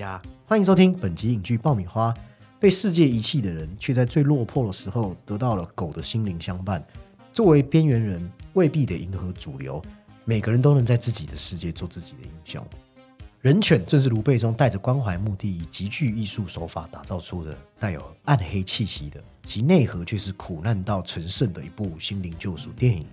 [0.00, 2.14] 家欢迎收听本集影剧爆米花。
[2.58, 6.82] 被世界遗弃的人，却在最落魄的时候得到了狗的心灵相伴。
[7.34, 9.82] 作为边缘人，未必得迎合主流，
[10.24, 12.66] 每个人都能在自己的世界做自己的英雄。
[13.42, 23.04] 人犬正是卢贝松带着关怀目的，以极具艺术手法打造出的带有暗黑气息的，其内核却是苦难到成圣的一部心灵救赎电影。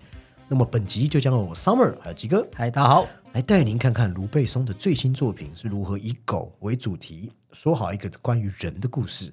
[0.47, 3.05] 那么本集就将由 Summer 还有吉哥嗨，大家好。
[3.33, 9.31] 来带您看看卢贝松的最新作品是如何以狗为主题，说好一个关于人的故事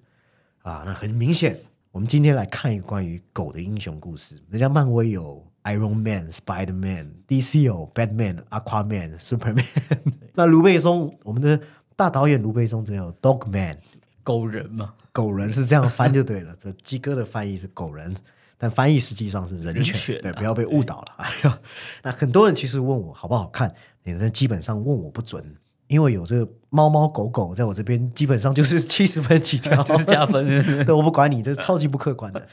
[0.63, 0.83] 啊。
[0.85, 1.59] 那很明显，
[1.91, 4.39] 我们今天来看一个关于狗的英雄故事。
[4.51, 9.65] 人家漫威有 Iron Man、Spider Man，DC 有 Batman、Aquaman、Superman。
[10.35, 11.59] 那卢贝松，我们的
[11.97, 13.79] 大导演卢贝松只有 Dog Man，
[14.23, 16.55] 狗人嘛，狗人是这样翻就对了。
[16.61, 18.15] 这鸡哥的翻译是狗人。
[18.65, 21.13] 但翻译实际上是人权，对，不要被误导了。
[21.23, 21.61] 哎呀，
[22.03, 23.71] 那很多人其实问我好不好看，
[24.05, 25.45] 那基本上问我不准，
[25.87, 30.47] 因为有这个猫猫狗狗在我这边，基本上就是七十分起跳， 就是加分。
[30.87, 32.49] 对，我不管你，这是超级不客观的。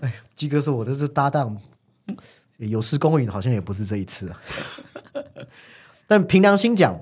[0.00, 1.54] 哎，鸡哥说我这是搭档，
[2.56, 4.32] 有失公允，好像也不是这一次。
[6.06, 6.98] 但凭良心讲，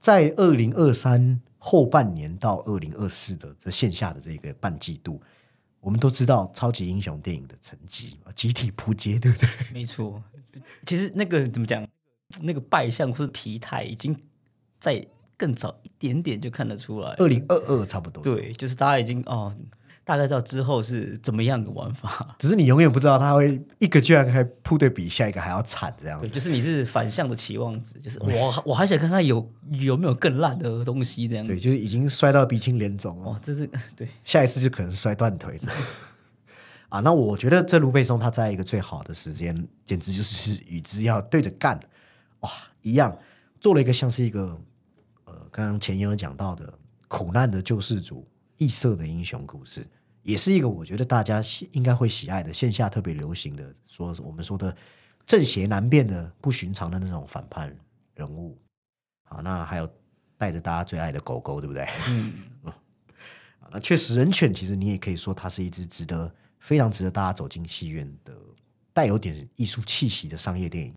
[0.00, 5.20] 在二零二三后半年到二零二四的这线下的这个半季度。
[5.82, 9.48] 我们都知道超级英雄电影的成绩集体扑街，对不对？
[9.74, 10.22] 没错，
[10.86, 11.86] 其实那个怎么讲，
[12.40, 14.16] 那个败相或是疲态，已经
[14.78, 15.04] 在
[15.36, 17.10] 更早一点点就看得出来。
[17.18, 19.54] 二零二二差不多，对，就是大家已经哦。
[20.04, 26.18] 大概知道之后是怎么样的玩法， 只是你永远不知道他会一个居然还扑的比下一个还要惨这样。
[26.18, 31.46] 对，就是你是反向的期望值，就是我我还想看看有有没有更烂的东西这样。
[31.46, 33.30] 对，就是已经摔到鼻青脸肿了。
[33.30, 33.64] 哦，这是
[33.94, 35.58] 对，下一次就可能摔断腿
[36.90, 41.78] 啊，那我觉得这卢贝松他在一个最好的时间，简直就是与之要对着干
[42.40, 42.50] 哇，
[42.82, 43.16] 一样
[43.60, 44.60] 做了一个像是一个
[45.26, 46.74] 呃，刚刚前言有讲到的
[47.06, 48.26] 苦难的救世主。
[48.62, 49.84] 异色的英雄故事，
[50.22, 54.72] 也是一个我觉得大家喜应该会喜爱的线下特别流行的，说我们说的
[55.26, 57.76] 正邪难辨的不寻常的那种反叛
[58.14, 58.56] 人物。
[59.24, 59.90] 好，那还有
[60.38, 61.88] 带着大家最爱的狗狗，对不对？
[62.08, 62.32] 嗯，
[63.72, 68.32] 那确实人犬其实你也可以说它是一只值得非常值得大家走进戏院的
[68.92, 70.94] 带有点艺术气息的商业电影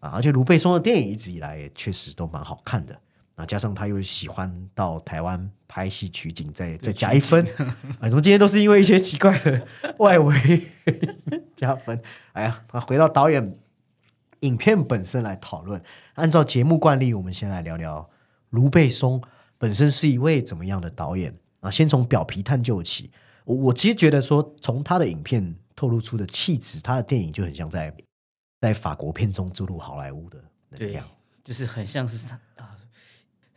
[0.00, 3.00] 啊，而且卢贝松的电影一直以来也确实都蛮好看的。
[3.38, 7.46] 啊，加上他又喜欢到台湾拍戏取景，再再加一分
[8.00, 8.08] 啊！
[8.08, 9.64] 怎么今天都是因为一些奇怪的
[9.98, 10.66] 外围
[11.54, 12.02] 加分？
[12.32, 13.56] 哎呀，回到导演
[14.40, 15.80] 影片本身来讨论。
[16.14, 18.10] 按照节目惯例，我们先来聊聊
[18.50, 19.22] 卢贝松
[19.56, 21.70] 本身是一位怎么样的导演啊？
[21.70, 23.12] 先从表皮探究起。
[23.44, 27.94] 我我其实觉得说，从他的影片透露出的气质，他的电影就很像在
[28.60, 31.06] 在法国片中注入好莱坞的能量，
[31.44, 32.26] 就是很像是。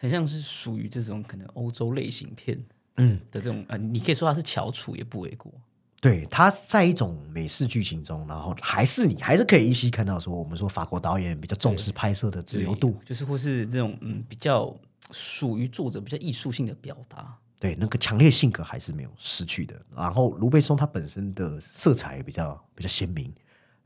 [0.01, 2.57] 很像是属于这种可能欧洲类型片，
[2.97, 5.53] 嗯的这种呃，你可以说它是翘楚也不为过。
[6.00, 14.75] 对，它在一种美式剧情中，然后还是你还是可以依稀看到说，我们说法国导演比较重视拍摄的自由度，就是或是这种嗯比较
[15.11, 17.38] 属于作者比较艺术性的表达。
[17.59, 19.79] 对，那个强烈性格还是没有失去的。
[19.95, 23.31] 然后卢贝松他本身的色彩比较比较鲜明，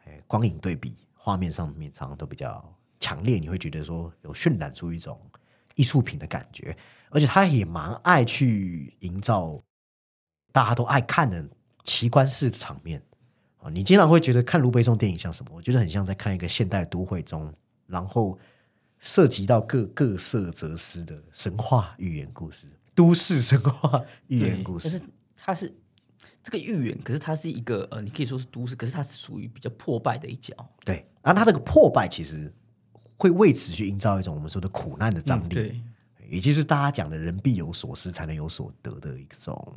[0.06, 5.20] 哎，光影对比，画面上面常常都比较强烈，你会觉得说有渲染出一种。
[5.76, 6.76] 艺术品的感觉，
[7.10, 9.62] 而且他也蛮爱去营造
[10.52, 11.48] 大家都爱看的
[11.84, 13.02] 奇观式的场面
[13.58, 13.70] 啊！
[13.70, 15.52] 你经常会觉得看卢贝松电影像什么？
[15.54, 17.54] 我觉得很像在看一个现代都会中，
[17.88, 18.40] 然后
[19.00, 24.90] 涉及到各各色哲思的神话寓言故事、都市神话寓言故事。
[24.90, 25.04] 但是
[25.36, 25.76] 它是
[26.42, 30.56] 这个寓言，可是它是一个呃，你可以说是都市，可是它是属于比较破败的一角。
[30.86, 32.54] 对，啊它这个破败其实。
[33.18, 35.82] 会为此去营造一种我们说的苦难的张力，对，
[36.30, 39.74] 也就是大家讲的人必有所失才能有所得的一种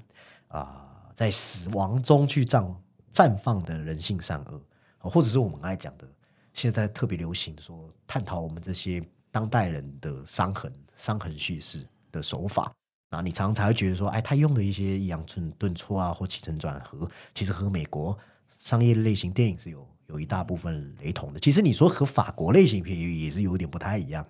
[0.49, 2.75] 啊，在死亡中去绽
[3.13, 4.61] 绽放的人性善恶，
[4.99, 6.09] 或者是我们爱讲的
[6.53, 12.73] 现在特别流行说探讨我们这些当代人的伤痕、伤痕叙事的手法。
[13.11, 18.19] 啊，你常常才会觉得说，哎，他用的一些抑扬顿顿挫啊，或起承转合，其实和美国
[18.59, 19.89] 商业类型电影是有。
[20.09, 24.27] 有一大部分雷同的，其实你说和法国类型片也也是有点不太一样，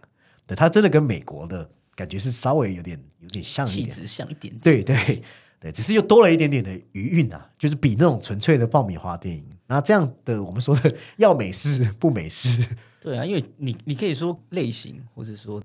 [0.46, 5.22] 对，它真的跟美国的感觉是稍微有点有点像一点，像一点，对对
[5.60, 13.16] 对，只是又多了一点点的余韵啊，就是比那种纯粹的爆米花电影，那这样的我们说的要美式不美式，对。
[13.16, 15.62] 啊，因为你你可以说类型，或者说。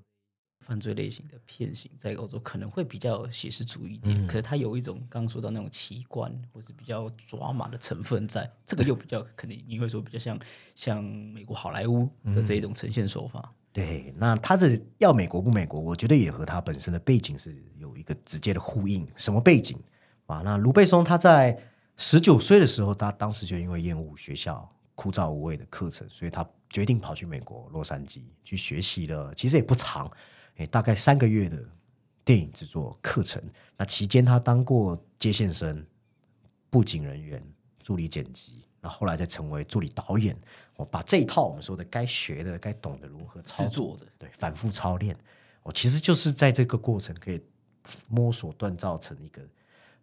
[0.66, 10.38] 犯罪类型的片型在欧洲可能会比较写实主义一点，可是它有一种刚刚说到那种奇观或是比较抓马的成分，在这个又比较肯定你会说比较像
[10.74, 13.52] 像美国好莱坞的这一种呈现手法。
[13.72, 19.04] 对，那他的要美国不美国，我觉得也和他本身的背景是有一个直接的呼应。
[19.16, 19.76] 什么背景
[20.26, 20.42] 啊？
[20.44, 21.60] 那卢贝松他在
[21.96, 29.34] 十九岁的时候，他当时就因为厌恶学校枯燥无味的课程，所以他决定跑去美国洛杉矶去学习了。
[29.34, 30.08] 其实也不长，
[30.56, 31.58] 诶，大概三个月的
[32.24, 33.42] 电影制作课程。
[33.76, 35.84] 那期间他当过接线生、
[36.70, 37.42] 布景人员、
[37.82, 40.36] 助理剪辑，那后来再成为助理导演。
[40.76, 45.16] 我把这一套我们说的该学的、该懂得如何操作的，对，反复操练。
[45.62, 47.40] 我其实就是在这个过程可以
[48.08, 49.42] 摸索锻造成一个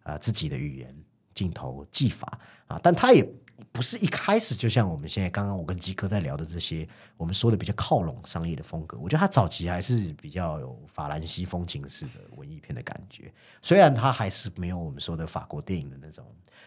[0.02, 0.94] 啊自己的语言、
[1.34, 2.80] 镜头、技法啊。
[2.82, 3.22] 但他也
[3.70, 8.98] 不是一开始就像我们现在刚刚我跟基哥在聊的这些，我们说的比较靠拢商业的风格。
[8.98, 16.24] 我觉得他早期还是比较有法兰西风情式的文艺片的感觉，虽然他还是没有我们说的法国电影的那种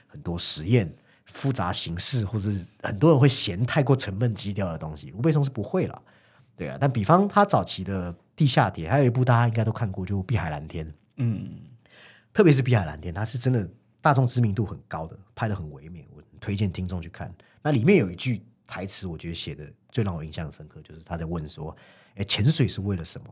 [0.08, 0.94] 很多实验。
[1.28, 2.52] 复杂形式，或者
[2.84, 6.00] 很多人会嫌太过沉闷基调的东西，卢贝松是不会了，
[6.56, 6.78] 对啊。
[6.80, 10.86] 但比方他早期的《地下铁》，还有一部大家应该都看过，就《碧海蓝天》。
[11.16, 11.50] 嗯，
[12.32, 13.68] 特别是《碧海蓝天》，它是真的
[14.02, 16.15] 大众知名度很高的，拍的很唯美，我
[16.46, 17.34] 推荐听众去看。
[17.64, 21.76] 那里面有一句台词，我觉得写的最让我印象深刻，就是他在问说
[22.14, 23.28] ：“哎，潜水是为了什么？”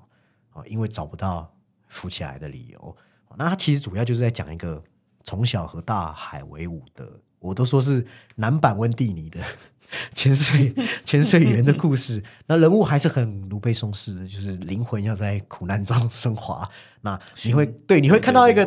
[0.54, 1.56] 哦，因为找不到
[1.90, 2.98] 浮起来的理由。
[3.38, 4.84] 那他其实主要就是在讲一个
[5.24, 7.08] 从小和大海为伍的。
[7.38, 8.04] 我都说是
[8.36, 9.40] 南版温蒂尼的
[10.16, 10.74] 潜水
[11.06, 16.68] 潜水员的故事，那人物还是很卢贝松式的，就是灵魂要在苦难中升华。
[17.02, 18.66] 那你会对你会看到一个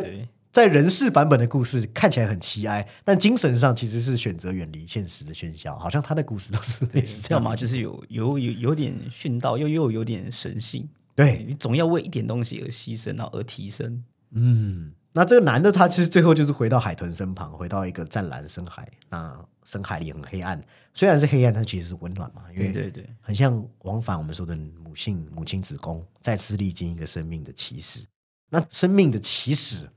[0.57, 5.77] 在人世版本的故事，看起来很凄哀，但精神上其实是选择远离现实的喧嚣。
[5.77, 10.89] 好像他的故事都是类似这样嘛，就是有有有有点殉道，又又有点神性。
[11.13, 14.03] 对你总要为一点东西而牺牲，然后而提升。
[14.31, 14.93] 嗯。
[15.13, 18.89] 那这个男的，他其实最后就是回到海豚身旁，回到一个湛蓝深海。
[19.11, 20.59] 那深海里很黑暗，
[20.95, 28.03] 虽然是黑暗，但其实是温暖嘛，因为对对，很像往返我们说的母性母亲子宫再次历经一个生命的起始。
[28.49, 29.87] 那生命的起始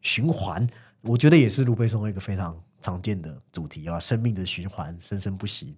[0.00, 0.66] 循环，
[1.02, 5.76] 我觉得也是卢贝松一个非常常见的主题啊，生命的循环生生不息。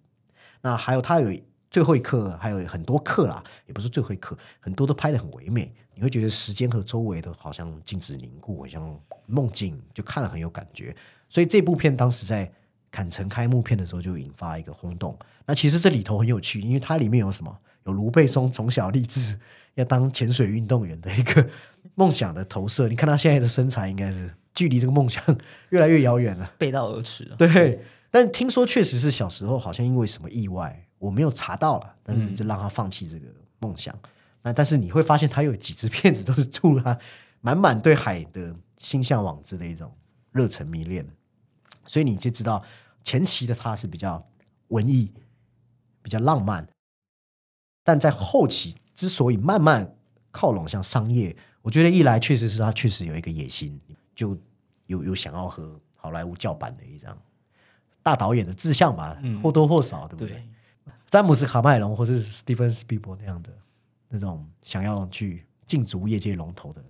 [0.61, 1.41] 那还有他有
[1.71, 5.73] 最后一课，还有很多课啦，也不是最后一课，很多都拍的很唯美。
[5.95, 10.95] 你会觉得时间和周围的好像静止凝固，好像梦境，就看了很有感觉。
[11.29, 12.51] 所以这部片当时在
[12.91, 15.19] 坎城开幕片的时候就引发一个轰动。
[15.47, 17.59] 那其实这里头很有趣，因为它里面有什么？
[17.85, 19.39] 有卢贝松从小立志
[19.75, 21.49] 要当潜水运动员的一个
[21.95, 22.89] 梦想的投射。
[22.89, 25.23] 你看他现在的身材，应该是距离这个梦想
[25.71, 27.37] 越来越遥远了，背道而驰了。
[27.37, 33.27] 对，但听说确实是小时候好像因为什么意外，我没有查到了，但是就让他放弃这个
[33.59, 33.99] 梦想。
[34.43, 36.99] 那但是你会发现，他有几支片子都是注入他
[37.41, 39.93] 满满对海的心向往之的一种
[40.33, 41.07] 热忱迷恋，
[41.87, 42.63] 所以你就知道
[43.05, 44.27] 前期的他是比较
[44.69, 45.13] 文艺、
[46.03, 46.67] 比较浪漫，
[47.85, 49.95] 但在后期之所以慢慢
[50.31, 53.81] 靠拢向商业，我觉得一来确实是他确实有一个野心，
[54.15, 54.37] 就
[54.87, 57.17] 有有想要和好莱坞叫板的一张
[58.03, 60.47] 大导演的志向吧，或多或少，对不对？
[61.09, 63.51] 詹姆斯卡麦隆或是史蒂芬斯皮伯那样的。
[64.15, 66.85] 那种想要去竞逐业界龙头的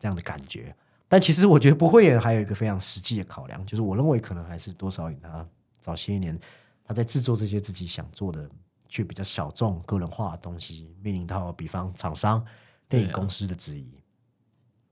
[0.00, 0.74] 这样的感觉，
[1.06, 5.46] 但其实我觉得不会也还有一个非常实际的考量，就是我认为可能还是多少以他
[5.80, 6.36] 早些年
[6.84, 8.50] 他在制作这些自己想做的
[8.88, 12.44] 却比较小众个人化的东西，面临到比方厂商、
[12.88, 13.86] 电影公司的质疑。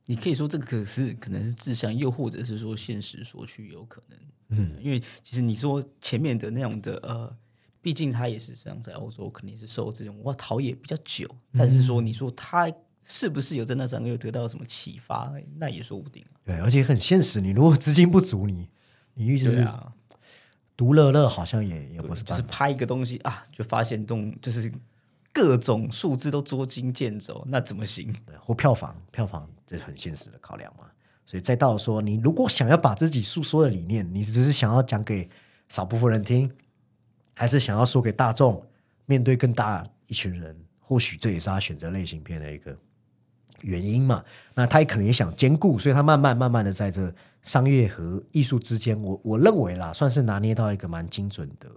[0.06, 4.18] 你可以说这个可是可能是志向，又或者是说现实所趋有可能。
[4.48, 7.36] 嗯，因为其实你说前面的那样的呃。
[7.84, 11.28] 毕竟他也是像在欧洲，肯定是受这种文化陶冶比较久。
[11.52, 12.66] 但是说，你说他
[13.02, 15.30] 是不是有在那三个月得到什么启发？
[15.58, 16.24] 那也说不定。
[16.46, 17.42] 对，而且很现实。
[17.42, 18.70] 你如果资金不足，你
[19.12, 19.68] 你一直是
[20.74, 22.22] 独乐乐，好像也也不是。
[22.22, 24.72] 就是拍一个东西啊，就发现动就是
[25.34, 28.14] 各种数字都捉襟见肘，那怎么行？
[28.40, 30.84] 或票房，票房这是很现实的考量嘛。
[31.26, 35.28] 所以再到说，你如果想要把自己诉说的理念，你只是想要讲给
[35.68, 36.50] 少部分人听。
[37.36, 38.64] 还是想要说给大众，
[39.06, 42.78] 面对更大一群人，或许这也是他选择类型片的一个
[43.62, 44.24] 原因嘛。
[44.54, 47.12] 那他也可能也想兼顾，所以他慢慢慢慢的在这
[47.42, 51.68] 商业和艺术之间，我我认为啦，算是拿捏到一个蛮精准的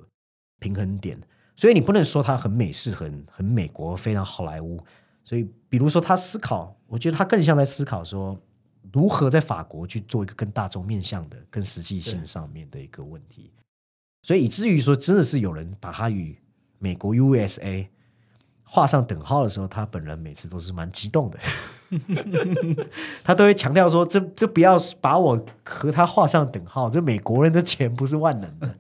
[0.59, 1.19] 平衡点。
[1.57, 4.81] 所以你不能说他很美式、很很美国、非常好莱坞。
[5.25, 8.39] 所以，比如说他思考，我觉得他更像在思考说，
[8.93, 13.51] 如何在法国去做一个更大众面向的、更实际性上面的一个问题。
[14.21, 16.37] 所以以至于说，真的是有人把他与
[16.79, 17.87] 美国 USA
[18.63, 21.39] 画上等号的时候，他本人每次都是蛮激动的。
[23.23, 28.75] 他都会强调说：“这这不要把我和他画上等号，这美国人的钱不是万能的。”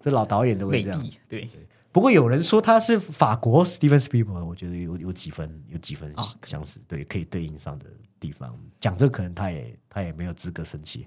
[0.00, 1.06] 这老导演都会这样。
[1.28, 1.48] 对，
[1.94, 7.86] 不过有人说他是法国 Steven Spielberg，我觉得有有几分有几分啊相似，对，可以对应上的
[8.18, 8.52] 地方。
[8.80, 11.06] 讲这个可能他也他也没有资格生气，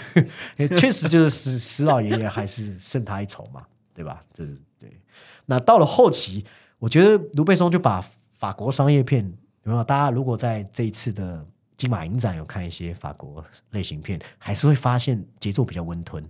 [0.78, 4.22] 确实就是史史老爷爷还是胜他一筹嘛，对吧？
[4.34, 5.00] 这是对。
[5.46, 6.44] 那到了后期，
[6.78, 8.04] 我觉得卢贝松就把
[8.34, 9.24] 法国商业片，
[9.62, 9.82] 有没有？
[9.82, 11.42] 大家如果在这一次的
[11.78, 16.22] 金马影展有看一些法国类型片，还是会发现节奏比较温吞。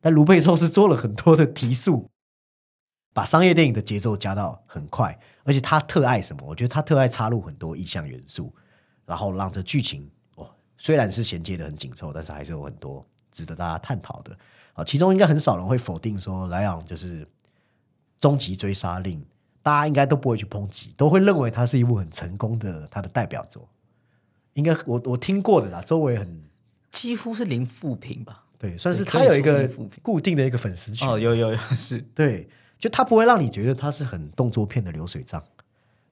[0.00, 2.08] 但卢贝松是做了很多的提速，
[3.14, 6.44] 把商业电影的节奏加到很快，而且他特爱什么？
[6.46, 8.52] 我觉得他特爱插入很多意象元素，
[9.06, 14.36] 然后让这剧情哦，虽然是衔接的很紧凑，但是还是有很多值得大家探讨的
[14.74, 14.84] 啊。
[14.84, 17.26] 其中应该很少人会否定说莱昂就是
[18.20, 19.24] 终极追杀令，
[19.62, 23.68] 大家应该都不会去抨击，都会认为它是一部很成功的他的代表作。
[24.54, 26.44] 应该我我听过的啦，周围很
[26.90, 28.44] 几乎是零负评吧？
[28.58, 29.68] 对，算是他有一个
[30.02, 31.08] 固定的一个粉丝群。
[31.08, 35.42] 哦，有有有是，对，就它不会让你觉得它是很动作片的流水账，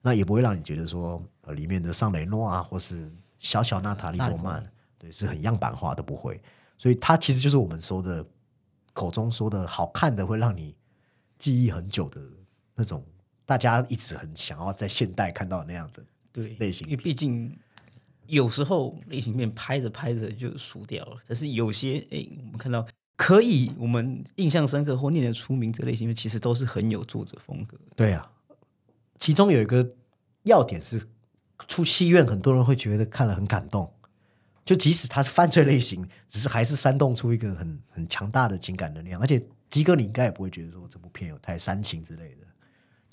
[0.01, 4.65] 那也不会让你觉得说呃里面的尚雷诺啊，或是小小娜塔莉波曼，
[4.97, 6.41] 对，是很样板化都不会。
[6.77, 8.25] 所以它其实就是我们说的
[8.93, 10.75] 口中说的好看的，会让你
[11.37, 12.21] 记忆很久的
[12.75, 13.05] 那种，
[13.45, 17.55] 大家一直很想要在现代看到那样的对类型因为毕竟
[18.25, 27.77] 有时候类型片拍着拍着就输掉了，但是有些哎，我们看到可以我们印象深刻或念得出名这类型，其实都是很有作者风格。
[27.95, 28.31] 对啊，
[29.19, 29.93] 其中有一个
[30.43, 31.07] 要点是，
[31.67, 33.91] 出戏院很多人会觉得看了很感动，
[34.65, 39.21] 就即使它是犯罪类型，只是还是煽动出一个很很强大的情感能量。
[39.21, 42.42] 而且鸡哥你应该也不会觉得说这部片有太煽情之类的，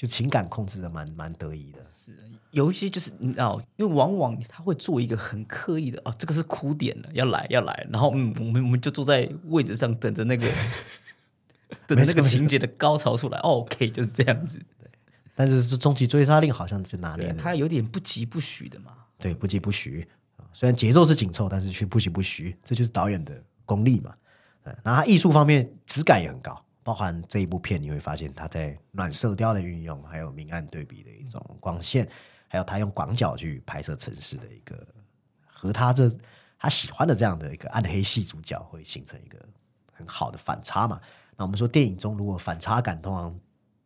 [0.00, 1.78] 就情感控制的蛮蛮得意的。
[1.94, 2.10] 是
[2.52, 10.50] 有一些就是你知道，因为往往他会做一个很刻意的哦，这个是哭点了，要来要来，然后嗯，我们我们就坐在位置上等着那个
[11.86, 13.38] 等着那个情节的高潮出来。
[13.40, 14.58] 哦 OK，就是这样子。
[15.34, 18.94] 但是是终极追杀令好像就拿捏对，的他有点不疾不徐的嘛。
[19.18, 20.48] 对，不疾不徐啊。
[20.54, 24.14] 虽然节奏是紧凑，但是却不疾不徐，这就是导演的功力嘛。
[24.62, 32.08] 呃，然后他艺术方面质感也很高，包含这一部片你会发现他在暖色调的运用，还有明暗对比的一种光线，
[32.48, 34.84] 还有他用广角去拍摄城市的一个
[35.46, 36.10] 和他这
[36.58, 39.38] 他喜欢的这样的一个暗黑系主角会形成一个
[39.92, 41.00] 很好的反差嘛。
[41.36, 43.38] 那我们说电影中如果反差感通常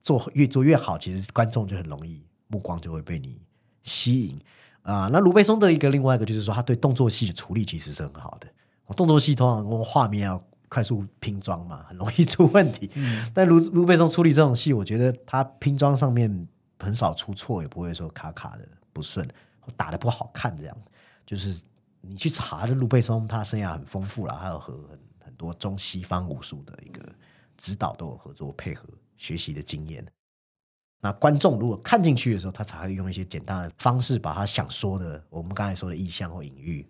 [0.02, 3.38] 做越做越好，其实观众就很容易目光就会被你
[3.82, 4.40] 吸引
[4.80, 8.48] 啊、那卢贝松的一个另外一个就是说，他对动作戏的处理其实是很好的。
[8.96, 10.42] 动作戏通常用画面要
[10.74, 12.90] 快速拼装嘛，很容易出问题。
[13.32, 16.48] 但卢卢贝松处理这种戏，我觉得他拼装上面
[16.80, 19.28] 很少出错，也不会说卡卡的不顺，
[19.76, 20.76] 打的不好看这样。
[21.24, 21.62] 就是
[22.00, 27.00] 你去查，这卢贝松他生涯很丰富了，还有和很很多中西方武术的一个
[27.56, 30.04] 指导都有合作配合学习的经验。
[31.00, 36.84] 那观众如果看进去的时候，他才会用一些简单的方式，把他想说的，我们刚才说的意象或隐喻，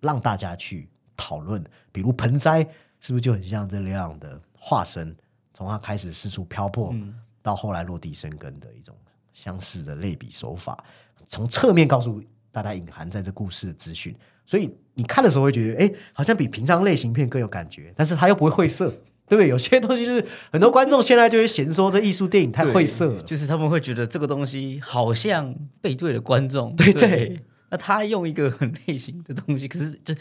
[0.00, 1.62] 让大家去讨论。
[1.92, 2.66] 比如盆栽
[3.02, 5.14] 是不是就很像这样的化身？
[5.52, 6.94] 从他开始四处漂泊，
[7.42, 8.96] 到后来落地生根的一种
[9.34, 10.82] 相似的类比手法，
[11.26, 14.16] 从侧面告诉大家隐含在这故事的资讯。
[14.46, 18.90] 所以你看的时候会觉得，哎，好像比平常类型片更有感觉，但是他又不会晦涩。
[19.28, 19.48] 对不对？
[19.48, 23.22] 有些东西就是很多观众现在就会嫌说这艺术电影太晦涩了。
[23.22, 26.74] 就是他们会觉得这个东西好像背对了观众。
[26.76, 27.40] 对对对
[27.70, 30.14] 那他用一个很类型的东西，可是这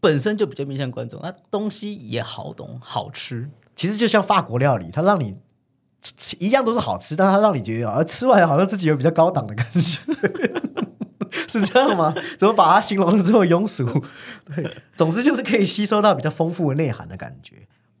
[0.00, 3.50] 本身就比较面向观众，那东西也好懂好吃。
[3.74, 5.36] 其实就像法国料理，它让你
[6.02, 10.00] 吃一样都是好吃，但它让你觉得啊，吃完好像自己有比较高档的感觉，
[11.48, 12.14] 是这样吗？
[12.38, 13.84] 怎么把它形容的这么庸俗？
[14.54, 17.56] 对，总之就是可以吸收到比较丰富的内涵的感觉。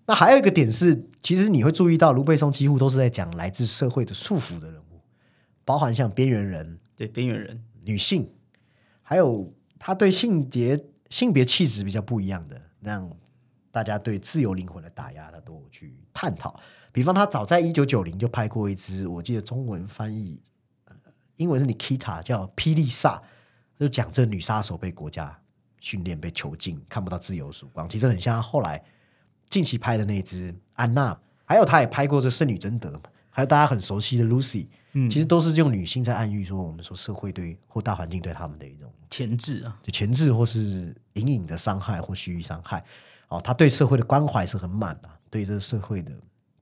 [0.06, 5.00] 那还有一个点是，其实你会注意到，卢贝松几乎都是在讲来自社会的束缚的人物，
[5.64, 8.30] 包含像边缘人、对边缘人，女性，
[9.02, 13.10] 还有他对性别性别气质比较不一样的，让
[13.70, 16.58] 大家对自由灵魂的打压，他都去探讨。
[16.92, 20.40] 比方，他早在一九九零就拍过一支，我记得中文翻译，
[21.36, 23.16] 英文是 Nikita，叫《霹雳萨》，
[23.78, 25.38] 就讲这女杀手被国家
[25.80, 27.88] 训练、被囚禁，看不到自由曙光。
[27.88, 28.82] 其实很像他后来
[29.48, 32.90] 近期拍的那支《安娜》，还有他也拍过这《圣女贞德》，
[33.30, 34.66] 还有大家很熟悉的 Lucy，
[34.98, 42.84] 嗯，其实都是用女性在暗喻说，我们说社会对或大环境对他们的一种前置啊，就前置或是隐隐的伤害或蓄意伤害。
[43.28, 46.10] 哦，他对社会的关怀是很满的，对这个社会的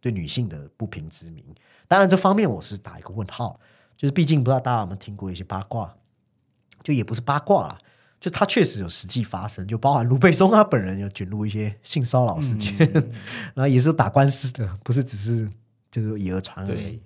[0.00, 1.44] 对女性的不平之名。
[1.86, 3.60] 当然，这方面我是打一个问号，
[3.96, 5.94] 就是毕竟不知道大家有没有听过一些八卦，
[6.82, 7.78] 就也不是八卦啦，
[8.18, 12.76] 就他确实有实际发生，就包含卢贝松他本人有卷入一些性骚扰事件，
[13.54, 15.48] 然后也是打官司的，不是只是
[15.88, 17.00] 就是以讹传讹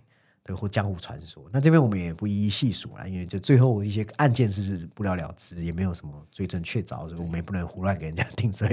[0.54, 1.45] 或江湖传说。
[1.52, 8.69] 那这边我们也不一一细数了，因为就最后一些案件是不了了之，也没有什么罪证确凿，所以我们也不能胡乱给人家定罪，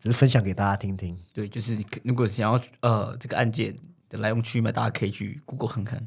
[0.00, 1.18] 只是分享给大家听听。
[1.32, 3.76] 对，就是如果想要呃这个案件
[4.08, 6.06] 的来龙去脉，大家可以去 Google 看看。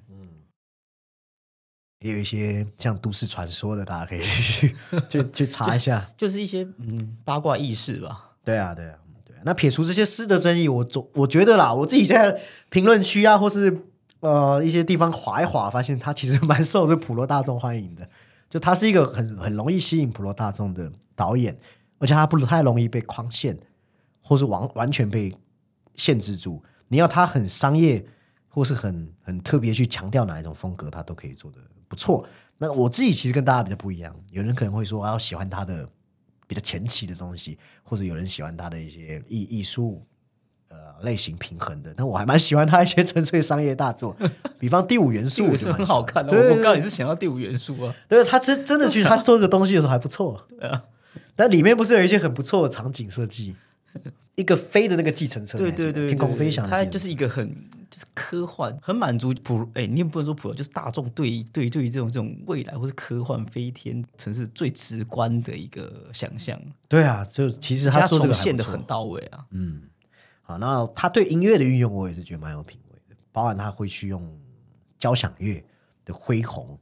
[2.03, 4.75] 也有一些像都市传说的，大家可以去
[5.07, 6.09] 去去查一下。
[6.17, 8.31] 就是一些嗯八卦轶事吧。
[8.43, 9.41] 对啊，对啊，对啊。
[9.45, 13.85] 那撇除这些私德争议，我总我觉得啦，我自己在评论区啊，或是
[14.21, 18.09] 呃一些地方划一划，发现他其实蛮受这普罗大众欢迎的。
[18.49, 21.57] 就他是一个很很容易吸引普罗大众的导演，
[21.99, 23.57] 而且他不太容易被框限，
[24.21, 25.33] 或是完完全被
[25.95, 26.61] 限制住。
[26.89, 28.05] 你要他很商业，
[28.49, 32.27] 或是很很特别去强调哪一种风格，他都可以做的不错。
[32.57, 35.87] 那我自己其实跟大家比较不一样，有人可能会说，啊，喜欢他的
[36.45, 40.05] 比较前期的东西，或者有人喜欢他的一些艺艺术
[41.03, 41.93] 类型平衡的。
[41.95, 44.15] 但我还蛮喜欢他一些纯粹商业大作，
[44.59, 46.35] 比方《第五元素》，也是很好看的。
[46.35, 47.95] 我刚刚也是想到第五元素啊。
[48.07, 50.83] 对，他真真的其实他做这个东西的时候还不错， 对啊，
[51.35, 53.55] 但里面不是有一些很不错的场景设计，
[54.35, 57.47] 一个飞的那个计程车，对对对，天空飞翔它就是一个很
[57.89, 69.45] 就是科幻，很满足普哎，你也不能说普罗，就是大众对对对于这种这种未来或是科幻飞天城市最直观的一个想象，对啊，就其实它他做这个现的很到位啊。
[70.57, 74.39] 那他对音乐的运用，我也是觉得蛮有品味的，包含他会去用
[74.97, 75.63] 交响乐
[76.05, 76.77] 的恢宏，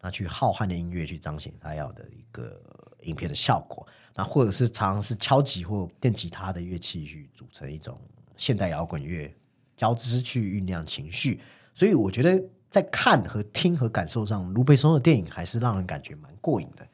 [0.00, 2.60] 那去浩瀚的音乐去彰显他要的一个
[3.02, 7.98] 影片的效果，那或者是常常是敲击或电吉他的乐器去组成一种
[8.36, 9.32] 现代摇滚乐
[9.76, 11.40] 交织去酝酿情绪，
[11.74, 16.86] 所以我觉得在看和听和感受上，卢贝松的电影还是让人感觉蛮过瘾的，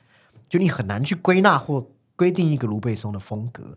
[0.49, 3.77] 就你很难去归纳或规定一个卢贝松的风格。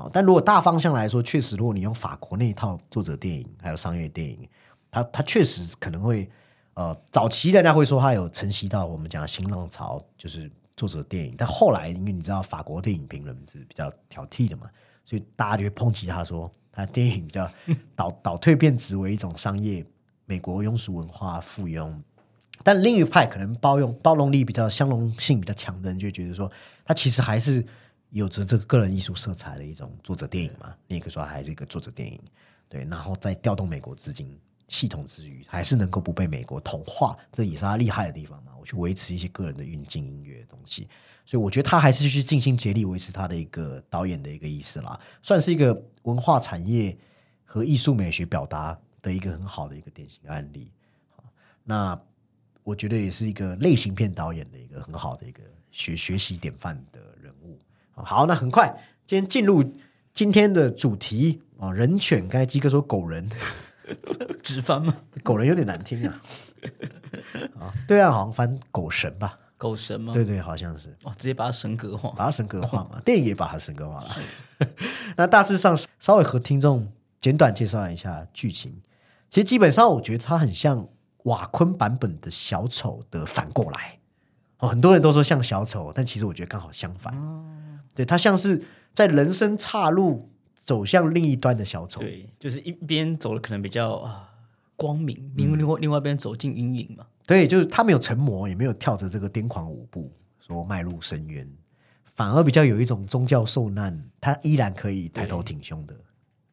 [0.00, 4.48] 好，但如果大方向来说，确实，如果你用法国那一套作者电影还有商业电影，
[4.90, 6.26] 它它确实可能会
[6.72, 14.70] 呃，早期人家会说它有承袭到我们讲新浪潮，就是作者电影，但后来因为你知道法国电影评论是比较挑剔的嘛，
[15.04, 17.46] 所以大家就会抨击他说他电影比较
[17.94, 19.84] 倒倒退变质为一种商业
[20.24, 21.92] 美国庸俗文化附庸。
[22.62, 26.50] 但另一派可能包容包容力比较相容性比较强的人，就觉得说，
[26.86, 27.62] 他其实还是
[28.10, 30.74] 有着这个个人艺术色彩的一种作者电影嘛。
[30.86, 32.20] 你也可以说，还是一个作者电影，
[32.68, 32.84] 对。
[32.84, 38.52] 然后在调动美国资金系统之余，还是能够不被美国同化，这也是他厉害的地方嘛。
[38.58, 40.86] 我去维持一些个人的运镜音乐的东西，
[41.24, 46.96] 所以我觉得他还是去尽心竭力维持他的一个导演的一个意识啦，算是一个文化产业
[47.44, 50.70] 和艺术美学表达的一个很好的一个典型案例。
[51.64, 51.98] 那
[52.62, 57.58] 我觉得也是一个类型片导演的一个很好的一个学学习典范的人物。
[58.04, 59.64] 好，那很快，今天进入
[60.12, 62.26] 今天的主题啊，人犬。
[62.28, 63.28] 刚才鸡哥说狗人，
[64.42, 64.96] 直翻吗？
[65.22, 66.20] 狗人有点难听啊。
[67.58, 69.38] 啊，对啊，好像翻狗神吧？
[69.56, 70.12] 狗神吗？
[70.12, 72.10] 对对，好像是哦，直接把它神格化。
[72.16, 74.08] 把它神格化嘛， 电影也把它神格化了。
[75.16, 78.80] 那大致上稍微和听众简短介绍一下剧情。
[79.28, 80.88] 其实基本上，我觉得它很像
[81.24, 83.99] 瓦昆版本的小丑的反过来。
[84.60, 87.14] 哦，很多人都说像小丑，但其实我觉得刚好相反。
[87.94, 92.00] 对，他像是在人生岔路走向另一端的小丑。
[92.00, 94.28] 对，就是一边走的可能比较啊
[94.76, 97.06] 光明，另另外另外一边走进阴影嘛。
[97.26, 101.48] 对，就是他没有成魔，也没有跳着这个癫狂舞步说迈入深渊，
[102.14, 105.94] 反而比较有一种宗教受难，他依然可以抬头挺胸的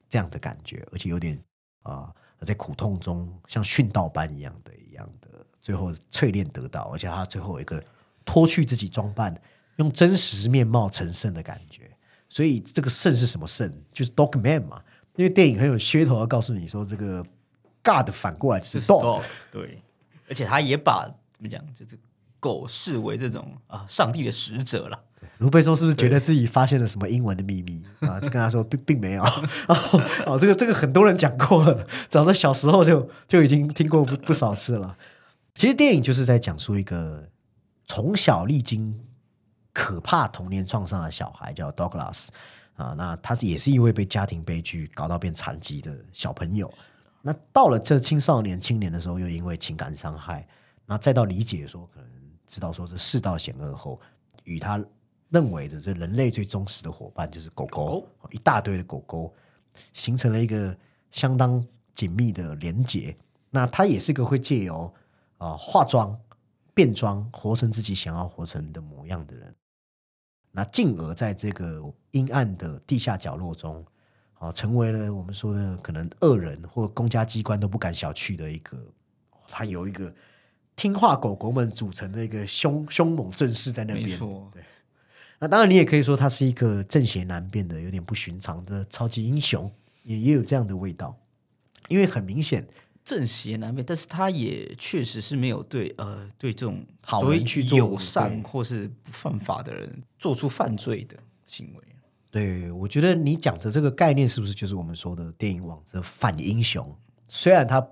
[0.09, 1.39] 这样的感觉，而且有点
[1.83, 5.27] 啊、在苦痛中像殉道般一样的一样的，
[5.61, 7.83] 最后淬炼得到，而且他最后有一个
[8.27, 9.35] 脱去自己装扮，
[9.77, 11.89] 用真实面貌成圣的感觉。
[12.29, 13.73] 所以这个圣是什么圣？
[13.91, 14.81] 就是 Dog Man 嘛，
[15.15, 17.25] 因为电影很有噱头，要告诉你说这个
[17.81, 19.81] God 反过来就是是 dog，dog，对，
[20.27, 21.97] 而且他也把怎么讲，就是
[22.39, 24.99] 狗视为这种啊上帝的使者了。
[25.39, 28.19] 卢贝松是不是觉得自己发现了什么英文的秘密 啊？
[28.19, 29.31] 就跟他说并并没有哦
[30.27, 34.97] 哦，这个这个很多人讲过了，早在小时候就就已经听过不不少次了。
[35.55, 37.27] 其实电影就是在讲述一个
[37.87, 38.93] 从小历经
[39.73, 42.27] 可怕童年创伤的小孩，叫 Douglas
[42.75, 46.71] 啊，那他是也是一位被家庭悲剧搞到变残疾的小朋友。
[47.21, 50.47] 那到了这青少年、青年的时候，又因为情感伤害，
[50.85, 52.09] 那再到理解说，可能
[52.45, 53.99] 知道说这世道险恶后，
[54.43, 54.83] 与他
[55.29, 59.33] 认为的这人类最忠实的伙伴就是狗狗，狗一大堆的狗狗，
[59.93, 60.75] 形成了一个
[61.11, 63.15] 相当紧密的连结。
[63.49, 64.93] 那他也是个会借由
[65.37, 66.17] 啊、化妆、
[66.77, 69.55] 变装，活成自己想要活成的模样的人。
[70.51, 73.83] 那进而在这个阴暗的地下角落中，
[74.35, 78.77] 啊，成为了我们说的可能恶人或公家机关都不敢小觑的一个，
[79.47, 80.13] 他有一个
[80.75, 84.07] 听话狗狗们组成的一个凶凶猛阵势在那边。
[84.07, 84.51] 没错，
[85.39, 89.71] 那当然，你也可以说他是一个正邪难辨的、有点不寻常的超级英雄，
[90.03, 91.17] 也也有这样的味道。
[91.89, 92.67] 因为很明显，
[93.07, 101.81] 正邪难辨，但是他也确实是没有对呃对这种好人去做友善或是不犯法的人做出犯罪的行为。
[102.29, 106.93] 对我觉得你讲的这个概念是不是就是我们说的电影网的反英雄？
[107.29, 107.87] 虽然他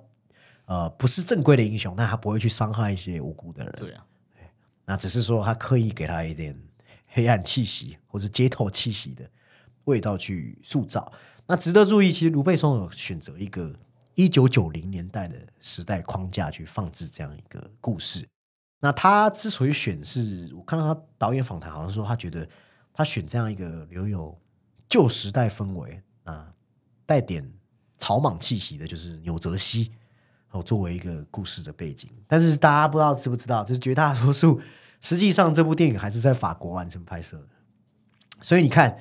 [0.65, 3.73] 呃不是正规的英雄，但他不会去伤害一些无辜的人。
[3.77, 4.05] 对啊，
[4.85, 6.61] 那只是说他刻意给他一点
[7.07, 9.23] 黑暗气息或者街头气息的
[9.85, 11.09] 味道去塑造。
[11.47, 13.73] 那值得注意，其实卢贝松有选择一个
[14.15, 18.27] 一九九零年代的时代框架去放置这样一个故事。
[18.79, 22.47] 那他之所以选是，我看到他导演访谈好像说，他觉得
[22.93, 24.37] 他选这样一个留有
[24.89, 26.53] 旧时代氛围啊，
[27.05, 27.49] 带点
[27.97, 29.91] 草莽气息的，就是纽泽西。
[30.51, 34.61] 哦，作为一个故事的背景，但是大家不知道知不知道，就是绝大多数
[35.01, 37.47] 实际上这部电影还是在法国完成拍摄的，
[38.39, 38.97] 所以你看，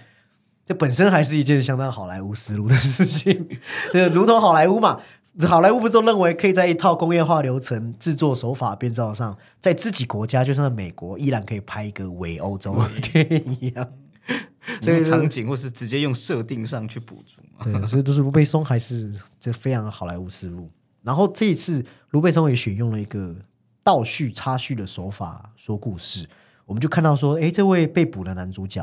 [0.66, 3.48] 这本身还是一件相当好莱坞思路的事情，
[3.92, 5.00] 对，如同好莱坞嘛，
[5.42, 13.92] 好莱坞不都认为可以在一套工业化流程、制作手法、编造上，在自己国家，就像美国依然可以拍一个伪欧洲的电影一样，
[14.80, 17.64] 所以用就场景或是直接用设定上去补足嘛。
[17.64, 20.70] 对，所以都是卢贝松还是这非常好莱坞思路。
[21.02, 23.36] 然后这一次卢贝松也选用了一个
[23.82, 26.26] 倒叙插叙的手法说故事，
[26.64, 28.82] 我们就看到说，哎，这位被捕的男主角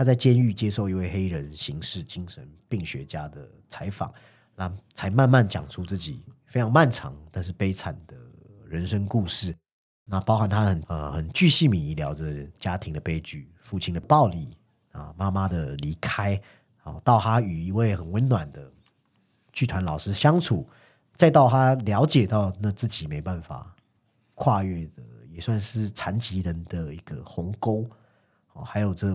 [0.00, 4.10] 他在监狱接受一位黑人刑事精神病学家的采访，
[4.56, 8.16] 那才慢慢讲出自己非常漫长但是悲惨的
[8.66, 9.54] 人生故事。
[10.06, 14.56] 那包含他很呃很巨细靡遗聊着家庭的悲剧、父亲的暴力
[14.92, 16.40] 啊、妈妈的离开，
[16.82, 18.72] 啊，到他与一位很温暖的
[19.52, 20.66] 剧团老师相处，
[21.14, 23.76] 再到他了解到那自己没办法
[24.34, 27.86] 跨越的，也算是残疾人的一个鸿沟，
[28.54, 29.14] 哦，还有这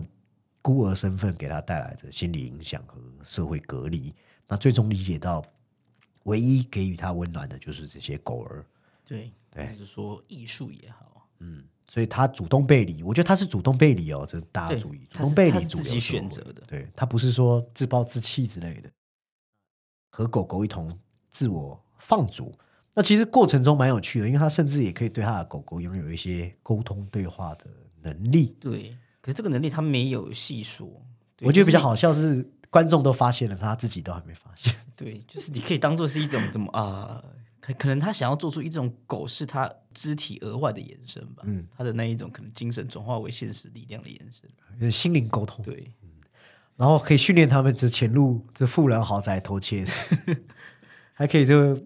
[0.66, 4.12] 孤儿身份给他带来的心理影响和社会隔离，
[4.48, 5.40] 那最终理解到，
[6.24, 8.66] 唯一给予他温暖的就是这些狗儿，
[9.06, 18.90] 对，对就是说艺术也好，嗯所以他主动背离，我觉得他是主动背离哦，这大家注意，主动背他是自己选择的对他不是说自暴自弃之类的，
[20.10, 20.90] 和狗狗一同
[21.30, 22.52] 自我放逐。
[22.92, 27.66] 那其实过程中蛮有趣的，因为他甚至也可以对他的狗狗拥有一些沟通对话的
[28.02, 28.56] 能力。
[28.58, 28.96] 对。
[29.26, 30.86] 可是这个能力他没有细说，
[31.40, 34.72] 我觉得比较好笑是观众都发现了，他自己都还没发现。
[34.94, 37.20] 对，就是你可以当做是一种怎么啊、
[37.58, 45.92] 可可能他想要做出一种狗是他肢体额外的延伸吧，嗯，他的那一种可能精神转化为现实力量的延伸，有心灵沟通，对，
[46.76, 49.84] 然后可以训练他们这潜入这富人豪宅偷窃，
[51.12, 51.76] 还可以就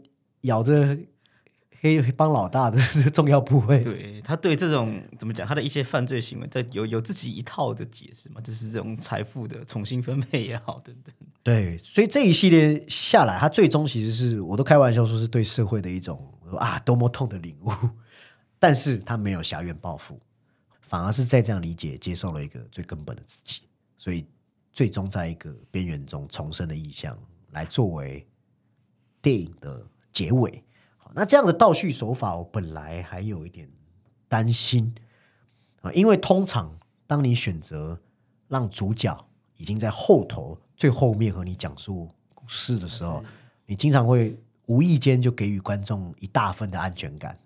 [0.43, 0.95] 咬着
[1.81, 2.79] 黑黑帮老大的
[3.11, 3.81] 重要部位。
[3.83, 11.15] 对他对这种怎么讲，他的一些犯罪行为，在有有自己一套的解释嘛，就是这种财富的重新分配也好，等等。
[11.43, 16.23] 对，所以这一系列下来，他最终其实是我都开玩笑说是对社会的一种
[16.59, 17.71] 啊多么痛的领悟，
[18.61, 20.21] 但是他没有狭怨报复，
[20.83, 23.63] 反而是在这样理解接受了一个最根本的自己，
[23.97, 24.27] 所以
[24.71, 27.19] 最终在一个边缘中重生的意象
[27.53, 28.27] 来作为
[29.23, 30.63] 电影的结尾。
[31.11, 33.69] 好，那这样的倒叙手法，我本来还有一点
[34.29, 34.95] 担心。
[35.83, 37.99] 啊，因为通常当你选择
[38.49, 43.25] 让主角已经在后头最后面和你讲述故事的时候，
[43.67, 47.37] 你经常会无意间就给予观众一大份的安全感。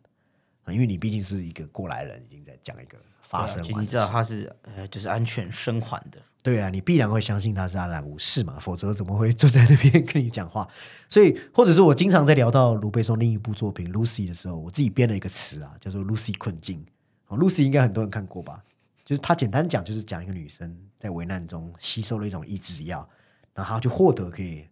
[0.65, 10.69] 啊，因为你毕竟是一个过来人，已经在讲一个发生你知道他是呃，就是安全生还的，对啊，你必然会相信他是安然无事嘛，否则怎么会坐在那边跟你讲话？
[11.09, 16.85] 所以，或者是我经常在聊到卢贝松另一部作品《Lucy》的时候，我自己编了一个词啊，叫做 “Lucy 困境”。
[17.29, 18.63] 哦，Lucy 应该很多人看过吧？
[19.05, 23.09] 就是他简单讲，就是讲一个女生在危难中吸收了一种抑制药，
[23.55, 24.67] 然后她就获得可以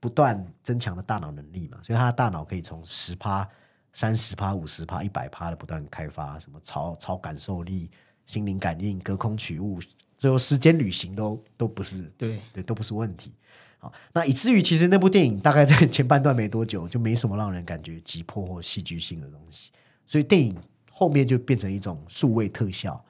[0.00, 3.48] 不断增强的大脑能力嘛，所以她的大脑可以从十趴、
[3.92, 7.90] 三十趴、五十趴、一百趴的不断开发，什么超超感受力、
[8.26, 9.80] 心灵感应、隔空取物，
[10.16, 13.32] 最后时间旅行都都不是对，对，都不是问题。
[13.78, 19.70] 好，那以至于其实那部电影大概在前半段没多久，就没什么让人感觉急迫或戏剧性的东西，
[20.06, 20.56] 所以电影
[20.90, 23.00] 后面就变成一种数位特效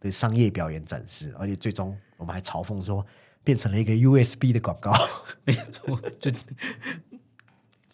[0.00, 3.06] 的商业表演展示，而且最终我们还嘲讽说
[3.44, 4.92] 变成了一个 USB 的广告。
[5.44, 6.30] 没错，就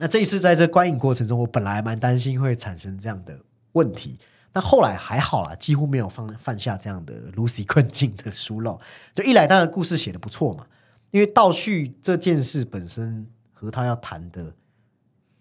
[0.02, 3.38] 那这一次在这观影过程中，我本来蛮担心会产生这样的
[3.70, 4.18] 问题，
[4.50, 8.80] 但后来还好啦，几乎没有犯犯下这样的 Lucy 困境的疏漏。
[9.14, 10.66] 就一来，当然故事写的不错嘛，
[11.12, 14.52] 因为倒叙这件事本身和他要谈的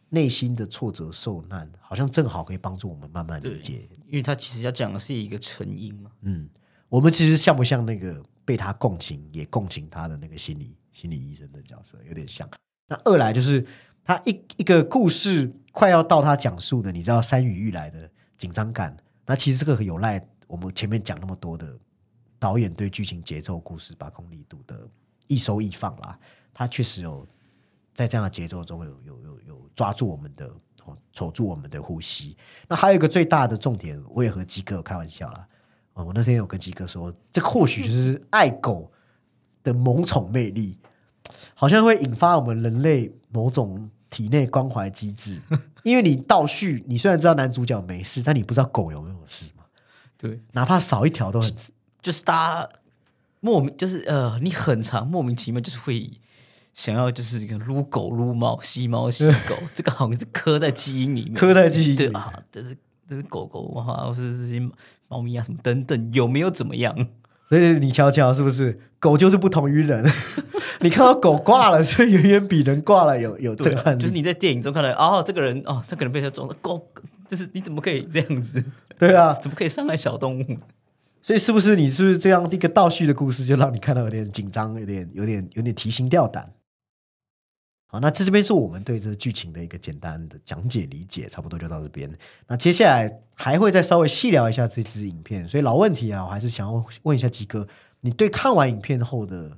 [0.09, 3.89] 内心的挫折受难，好像正好可以帮助我们慢慢理解。
[4.05, 6.11] 因为他其实要讲的是一个成因嘛。
[6.21, 6.47] 嗯，
[6.87, 12.47] 我们其实像不像那个被他共情也共情他的那个心理心理医生的角色，有点像。
[12.87, 13.65] 那二来就是
[14.03, 21.77] 他一一个故事快要到他讲述的，你知道山雨欲来的紧张感，那其实这个有赖我们前面讲那么多的
[22.39, 24.87] 导演对剧情节奏、故事把控力度的
[25.27, 26.19] 一收一放啦，
[26.53, 27.25] 他确实有
[27.93, 30.45] 在这样的节奏中有有有有抓住我们的
[30.85, 32.35] 哦，守住我们的呼吸。
[32.67, 35.47] 那还有一个最大的重点，我也和鸡哥开玩笑啦。
[35.93, 38.91] 哦，我那天有跟鸡哥说，这或许就是爱狗
[39.61, 40.77] 的萌宠魅力，
[41.53, 45.39] 好像会引发我们人类某种体内关怀机制。
[45.83, 49.63] 因为你倒叙，你虽然知道男主角没事，但你不知道狗有没有事嘛？
[50.17, 51.51] 对，哪怕少一条都很
[52.01, 52.69] 就是大家
[53.39, 56.11] 莫名就是呃，你很长莫名其妙就是会
[56.73, 62.11] 想要就是一个撸狗撸猫吸猫吸狗， 这个好像是刻在基因里面，刻在记忆里面。
[62.11, 64.59] 对啊，这是这是狗狗啊，或是这些
[65.07, 66.95] 猫咪啊什么等等，有没有怎么样？
[67.51, 70.09] 所以你瞧瞧，是不是狗就是不同于人？
[70.79, 73.99] 你看到狗挂了，所以远远比人挂了有有震撼力。
[73.99, 76.87] 就是你在电影中看到哦，这个人哦，他可能被他撞了，狗
[77.27, 78.63] 就是你怎么可以这样子？
[78.97, 80.45] 对啊，怎么可以伤害小动物？
[81.21, 86.45] 所以是不是你是不是这样一个倒叙的故事，就让你看到有点紧张，有点有点有点提心吊胆？
[87.91, 92.09] 好，那这这边是我们对这个剧情的一个简单的讲解理解，差不多就到这边。
[92.47, 95.45] 那接下来还会再稍微细聊一下这支影片。
[95.45, 97.67] 所以老问题啊，我还是想要问一下鸡哥，
[97.99, 99.57] 你对看完影片后的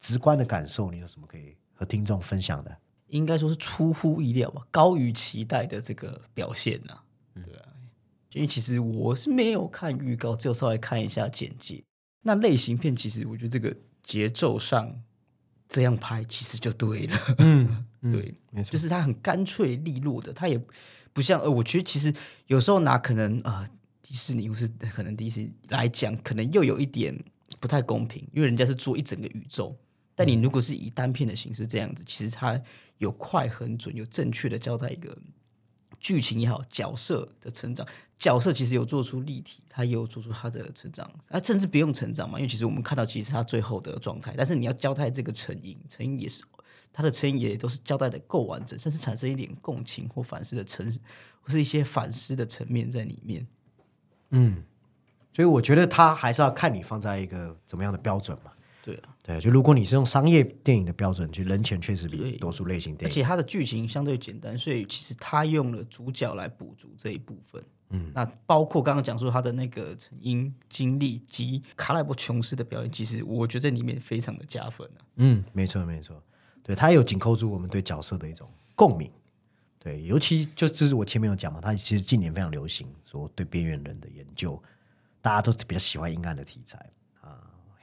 [0.00, 2.74] 直观的感受，你有什么可以和听众分享的？
[3.08, 6.98] 应该说是出乎意料吧，高于期待的这个表现呐、
[7.34, 7.68] 对啊，
[8.32, 11.84] 因为其实我是没有看预告，只有稍微看一下简介。
[12.22, 15.02] 那类型片其实我觉得这个节奏上
[15.68, 20.60] 这样拍其实就对了，嗯， 对，没错，就是它很干脆利落的，它也
[21.12, 22.12] 不像呃，我觉得其实
[22.46, 23.68] 有时候拿可能啊、呃
[24.08, 27.12] 迪士尼或是可能迪士尼来讲，可能又有一点
[27.58, 29.76] 不太公平，因为人家是做一整个宇宙，
[30.14, 32.60] 但你如果是以单片的形式这样子，其实它
[32.98, 35.18] 有快很准，有正确的交代一个
[35.98, 37.86] 剧情也好，角色的成长，
[38.18, 46.42] 角色其实有做出立体，他也有做出他的成长，啊，甚至不用成长嘛，因为其实我们看到其实他最后的状态，但是你要交代这个成因，成因也是
[46.92, 50.86] 他的成因也都是交代的够完整，甚至产生一点共情或反思的成，
[51.40, 53.46] 或是一些反思的层面在里面。
[54.30, 54.64] 嗯
[55.32, 58.52] 所以我觉得他还是要看你放在一个怎么样的标准嘛。
[58.86, 67.60] 对啊，对，就如果你是用商业电影的标准，其实人前确实比多数类型电影而且它的剧情相对简单，所以其实他用了主角来补足这一部分。
[67.90, 75.02] 嗯，那包括刚刚讲说他的那个成因经历及卡莱伯琼斯的表演，其实我觉得在里面非常的加分啊。
[75.16, 76.22] 嗯，没错没错，
[76.62, 79.10] 对他有紧扣住我们对角色的一种共鸣。
[79.78, 84.60] 对，尤其就就是我前面有讲嘛，他其实近年非常流行说对边缘人的研究，
[85.20, 87.05] 大家都比较喜欢阴暗的题材啊，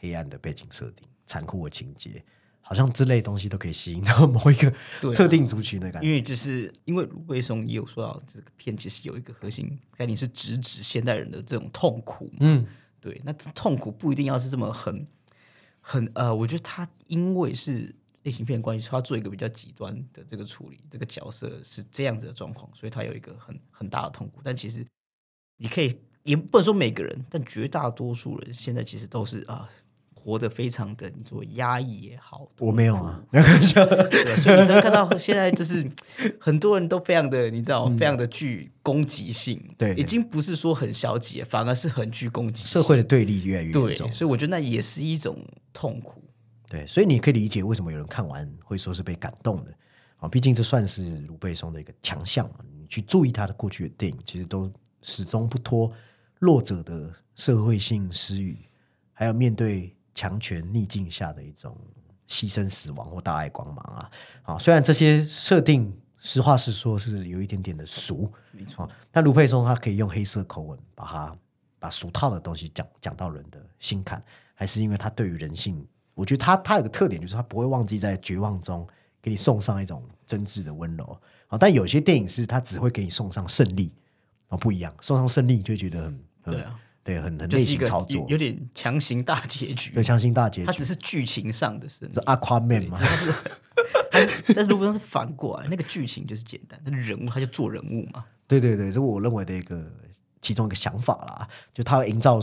[0.03, 2.21] 黑暗的背景设定、残酷的情节，
[2.59, 4.69] 好像这类东西都可以吸引到某一个
[5.15, 6.07] 特定族群的感觉。
[6.07, 12.29] 因为就是因为卢贝松也有说到，这个片其实有一个核心概念是直指现代人的这种痛苦。
[12.41, 12.65] 嗯，
[12.99, 15.07] 对，那痛苦不一定要是这么很
[15.79, 24.41] 很呃，我觉得他因为是类型片的关系，他做一个比较极端的这个处理，这个角色是这样子的状况，所以他有一个很很大的痛苦。
[24.43, 24.85] 但其实
[25.57, 29.69] 你可以也不能说每个人，但绝大多数人现在其实都是啊、
[30.23, 33.41] 活得非常的你说压抑也好，我没有啊，对，
[34.39, 35.85] 所以你才会看到现在就是
[36.39, 44.09] 很多人都非常的，你知道，非常的具攻击性，嗯对对已经不是说很消极，反而是很具攻击性社会的对立越来越重。
[44.09, 45.37] 所以我觉得那也是一种
[45.73, 46.23] 痛苦。
[46.69, 49.71] 对，所以你可以理解为什么有人看完会说是被感动的
[50.17, 52.55] 啊，毕竟这算是卢贝松的一个强项嘛。
[52.79, 55.91] 你去注意他的过去的电影，其实都始终不脱
[56.39, 58.57] 弱者的社会性失语，
[59.11, 61.77] 还有面对强权逆境下的一种
[62.27, 64.11] 牺牲、死亡或大爱光芒啊。
[64.43, 71.35] 啊，虽然这些设定实话实说是有一点点的俗，没错啊，但卢佩松他可以用黑色口吻把它
[71.79, 74.23] 把俗套的东西讲讲到人的心坎，
[74.53, 78.87] 还是因为他对于人性，我觉得他他有个特点，就是他不会忘记在绝望中
[79.21, 81.57] 给你送上一种真挚的温柔啊。
[81.57, 83.93] 但有些电影是他只会给你送上胜利
[84.47, 92.19] 啊，不一样，送上胜利你就觉得很很对啊，对很很类就是一个型操作有有，点强行大结局对，，强行大结局它只，是剧情上的胜利是。
[92.21, 93.07] Aquaman 嘛对，
[94.11, 98.23] 它是，但是如果是反过来，那个剧情就是简单，那人物他就做人物嘛。
[98.47, 99.85] 对对对，这是我认为的一个
[100.41, 102.39] 其中一个想法啦，就他会营造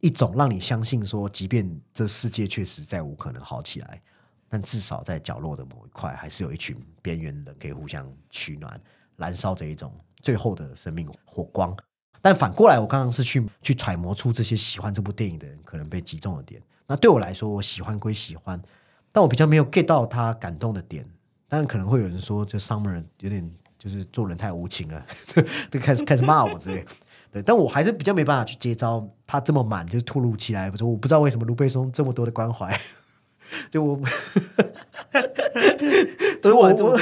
[0.00, 4.02] 一种让你相信说，即便这世界确实再无可能好起来，
[4.48, 8.78] 但至少在角落的某一块，还是有一群边缘人可以互相取暖，
[9.16, 9.90] 燃烧着一种
[10.22, 11.74] 最后的生命火光。
[12.22, 16.62] 但反过来，我刚刚是去去揣摩出这些喜欢这部电影的人可能被击中的点。
[16.86, 18.62] 那对我来说，我喜欢归喜欢，
[19.10, 21.04] 但我比较没有 get 到他感动的点。
[21.48, 25.04] 当然，可能会有人说这 Summer 有点就是做人太无情了，
[25.70, 26.84] 就 开始开始骂我之类。
[27.30, 29.06] 对，但我还是比较没办法去接招。
[29.26, 32.78] 他这么满，就突如其来，我不知道为什么卢贝松这么多的关怀。
[33.70, 33.96] 就我，
[36.42, 37.00] 突然这么多，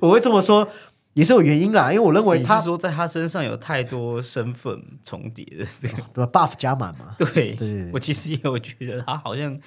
[0.00, 0.68] 我会这么说
[1.16, 9.58] 也是有原因啦，因为我认为他是说在他身上有太多身份重叠的这个，对吧？buff 加满嘛， 对对对我其实也有觉得他好像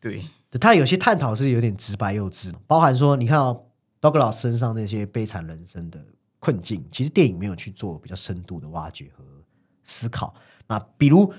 [0.00, 0.20] 对
[0.60, 3.62] 他有些探讨是有点直白幼稚，包含说你看哦
[4.00, 6.04] ，Douglas 身上那些悲惨人生的
[6.40, 9.22] 困境，其实电影没有去做比较深度的挖掘和
[9.84, 10.34] 思考。
[10.66, 11.32] 那比如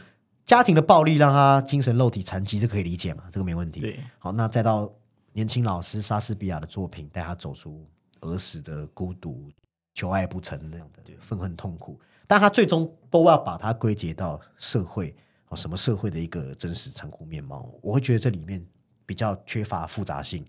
[0.45, 3.23] 家庭的暴力让他精神肉体残疾，这可以理解嘛？
[3.29, 3.81] 这个没问题。
[3.81, 4.89] 对好，那再到
[5.33, 7.85] 年轻老师莎士比亚的作品，带他走出
[8.21, 9.51] 儿时的孤独、
[9.93, 15.15] 求爱不成那样的愤恨痛苦，但他最终都要把它归结到社会
[15.49, 17.71] 哦，什么社会的一个真实残酷面貌。
[17.81, 18.65] 我会觉得这里面
[19.05, 20.45] 比较缺乏复杂性，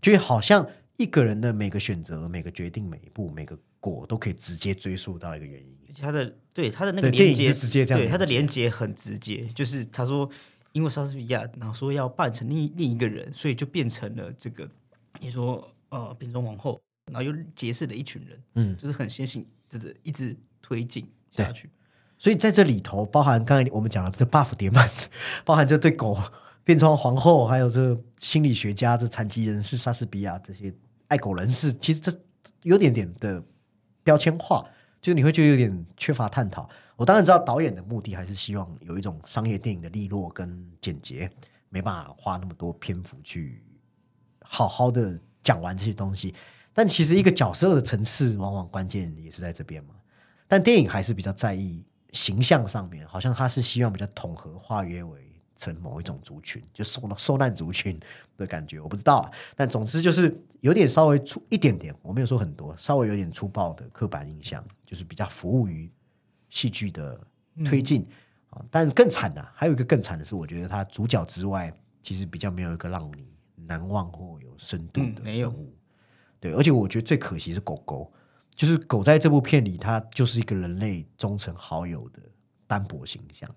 [0.00, 0.66] 就好像
[0.96, 5.76] 一个人的每个选择、每个决定、每一步、每个果都可以直接追溯到一个原因。
[5.98, 10.28] 他的对他的那个连接直接这样对他的连接连接很直接，就是他说
[10.72, 14.68] 因为莎士比亚，然后说要扮成另另一个人，所以就变成了这个
[15.20, 16.78] 你说呃变装皇后，
[17.12, 21.70] 然后又结识了一群人，嗯，就是很先行，就是一直推进下去。
[22.18, 24.88] 所以在这里头，包含刚才我们讲的这 buff 叠满，
[25.44, 26.18] 包含这对狗
[26.64, 30.74] 变装皇后，还有这心理学家、这残疾人士莎士比亚这些
[31.08, 32.12] 爱狗人士，其实这
[32.62, 33.42] 有点点的
[34.02, 34.66] 标签化，
[35.00, 36.68] 就是你会觉得有点缺乏探讨。
[36.96, 41.30] 我当然知道导演的目的还是希望有一种商业电影的利落跟简洁，
[41.68, 43.62] 没办法花那么多篇幅去
[44.40, 46.34] 好好的讲完这些东西。
[46.76, 49.94] 但其实一个角色的层次，往往关键也是在这边嘛。
[50.46, 57.98] 但电影还是比较在意形象上面，好像他是希望比较统合化约为成某一种族群，就受受难族群
[58.36, 59.30] 的感觉，我不知道啊。
[59.56, 65.90] 但总之就是有点稍微粗一点点，我没有说很多，稍微有点粗暴的刻板印象，就是比较服务于
[66.50, 67.18] 戏剧的
[67.64, 68.06] 推进
[68.50, 68.62] 啊。
[68.70, 73.26] 但更惨的、还有一个更惨的是，我觉得他主角之外，其实比较没有一个让你
[73.64, 75.74] 难忘或有深度的嗯没有人物。
[76.38, 78.12] 对，而且我觉得最可惜是狗狗，
[78.54, 82.20] 就是狗在这部片里，它就是一个人类忠诚好友的
[82.66, 83.48] 单薄形象，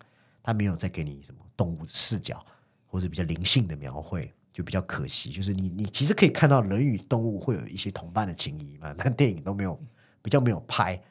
[0.42, 2.46] 它没有再给你什么动物视角
[2.88, 5.32] 或者比较灵性的描绘，就比较可惜。
[5.32, 9.80] 就是你你其实可以看到人与动物会有一些同伴的情谊嘛， 但电影都没有
[10.22, 11.02] 比较没有拍，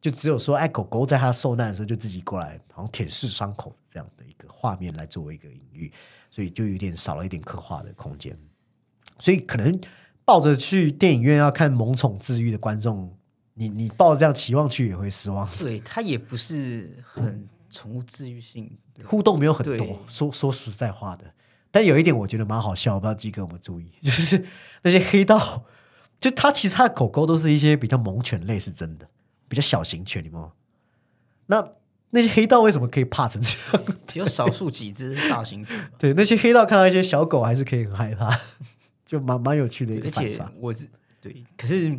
[0.00, 5.92] 就只有说哎狗狗在它受难的时候就自己过来，好像舔舐伤口这样的一个画面来作为一个隐喻，
[6.30, 8.38] 所以就有点少了一点刻画的空间。
[9.18, 9.80] 所以可能
[10.26, 13.16] 抱着去电影院要看萌宠治愈的观众，
[13.54, 19.98] 你你抱着这样期望去也会失望，对它也不是很宠物治愈性，互动没有很多。
[20.08, 21.24] 说说实在话的，
[21.70, 24.44] 但有一点我觉得蛮好笑，我不知道鸡哥有没有注意， 就是
[24.82, 25.64] 那些黑道，
[26.18, 29.08] 就他其实他的狗狗都是一些比较猛犬类，是真的，
[29.46, 30.42] 比较小型犬，你们
[31.46, 31.64] 那
[32.10, 33.84] 那些黑道为什么可以怕成这样？
[34.08, 35.90] 只有少数几只大型犬。
[35.98, 38.36] 对，那些黑道看到一些小狗还是可以很害怕，
[39.06, 40.52] 就蛮蛮有趣的一个而且反差。
[40.58, 40.86] 我是
[41.20, 41.98] 对，可是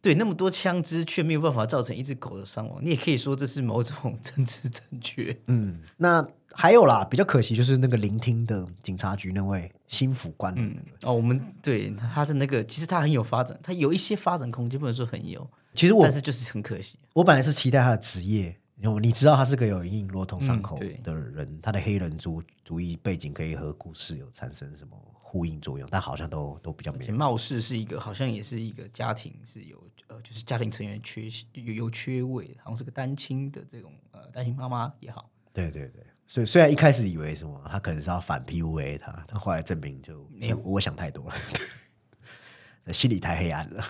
[0.00, 5.36] 对那么多枪支却没有办法造成一只狗的伤亡，你也可以说这是某种政治正确。
[5.46, 16.96] 嗯，那还有啦，比较可惜就是那个聆听的警察局那位新辅官，嗯，哦，我们对他的那个，其实他很有发展，他有一些发展空间，不能说很有，其实我但是就是很可惜。
[17.12, 24.96] 我本来是期待他的职业，因为你知道他是个有隐隐落同伤口的人，他的黑人族主义背景可以和故事有产生什么
[25.28, 27.14] 呼应作用，但好像都都比较没有。
[27.14, 41.34] 貌似是一个，好像也是一个家庭是有呃，就是家庭成员缺有有缺位，好像是个单亲的这种呃单亲妈妈也好，对对对，所以虽然一开始以为什么他可能是要反 PUA 他，但后来证明就没有我我想太多了，
[42.94, 43.84] 心里太黑暗了。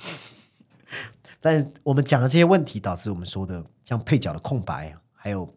[1.39, 5.55] 但我们讲的这些问题，导致我们说的像配角的空白，还有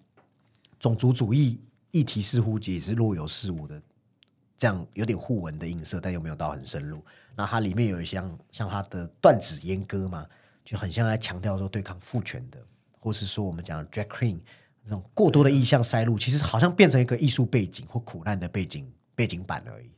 [0.78, 1.58] 种族主义
[1.92, 3.82] 议题，似乎也是若有似无的，
[4.60, 7.02] 这样有点互文的映射，但又没有到很深入。
[7.36, 10.28] 那它里面有一项像它的断指阉割嘛，
[10.66, 12.60] 就很像在强调说对抗父权的，
[13.00, 14.38] 或是说我们讲 drag queen
[14.84, 19.90] 那种过多的意象塞入，其实好像变成一个艺术背景或苦难的背景背景板而已。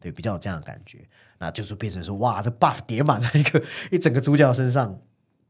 [0.00, 1.08] 对，比较有这样的感觉，
[1.38, 4.96] 那就是变成说，哇，这 buff 叠满在一个一整个主角身上，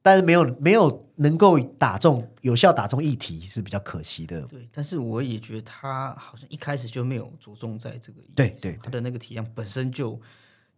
[0.09, 4.40] 但是没有没有能够打中有效打中议题是比较可惜的。
[4.42, 10.18] 对，但是我也觉得他好像一开始就没有着重在这个议题上对对他的那个体量本身就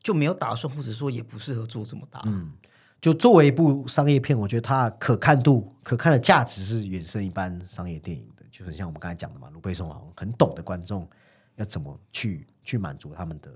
[0.02, 2.20] 就没有打算，或者说也不适合做这么大。
[2.26, 2.52] 嗯
[3.00, 8.44] 就作为一部商业片，我觉得它可看度、可看的价值是远胜一般商业电影的。
[8.50, 11.08] 就很像我们刚才讲的嘛，卢贝松好像很懂得观众
[11.56, 13.50] 要怎么去去满足他们的，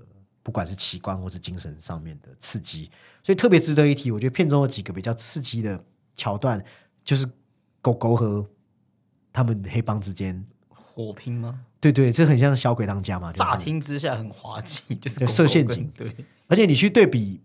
[0.45, 2.87] 不管是奇观或是精神上面的刺激，
[3.23, 4.11] 所以特别值得一提。
[4.11, 5.83] 我觉得片中有几个比较刺激的
[6.15, 6.63] 桥段，
[7.03, 7.27] 就是
[7.81, 8.47] 狗狗和
[9.33, 11.65] 他们黑帮之间，火拼吗？
[11.81, 16.15] 对对，这很像小鬼当家嘛，就是乍听之下很滑稽， 就是设陷阱对，
[16.45, 17.41] 而且你去对比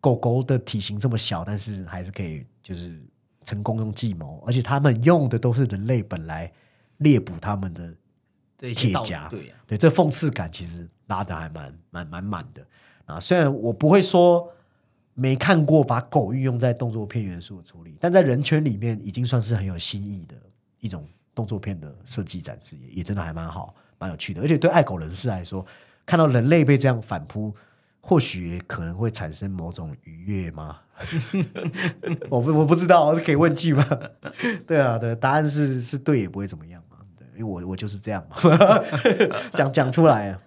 [0.00, 3.00] 狗狗的体型这么小，但是还是可以就是
[3.44, 6.52] 成功用计谋，而且他们用的都是人类本来
[6.96, 7.94] 猎捕他们的
[8.58, 9.30] 铁夹，
[9.66, 12.66] 对这讽刺感其实拉的还蛮蛮蛮满的
[13.06, 13.20] 啊。
[13.20, 14.52] 虽然我不会说
[15.14, 20.34] 没看过把狗运用在动作片元素的处理，但在人圈里面已经算是很有新意的
[20.80, 24.42] 一种动作片的设计展示，也也真的还蛮好，蛮有趣的。
[24.42, 25.64] 而且对爱狗人士来说，
[26.04, 27.54] 看到人类被这样反扑，
[28.00, 30.80] 或许可能会产生某种愉悦吗？
[32.28, 33.84] 我不我不知道，可以问句吗？
[34.66, 36.82] 对啊，对，答案是是对也不会怎么样
[37.38, 38.36] 因为我我就是这样嘛，
[39.54, 40.38] 讲讲出来啊。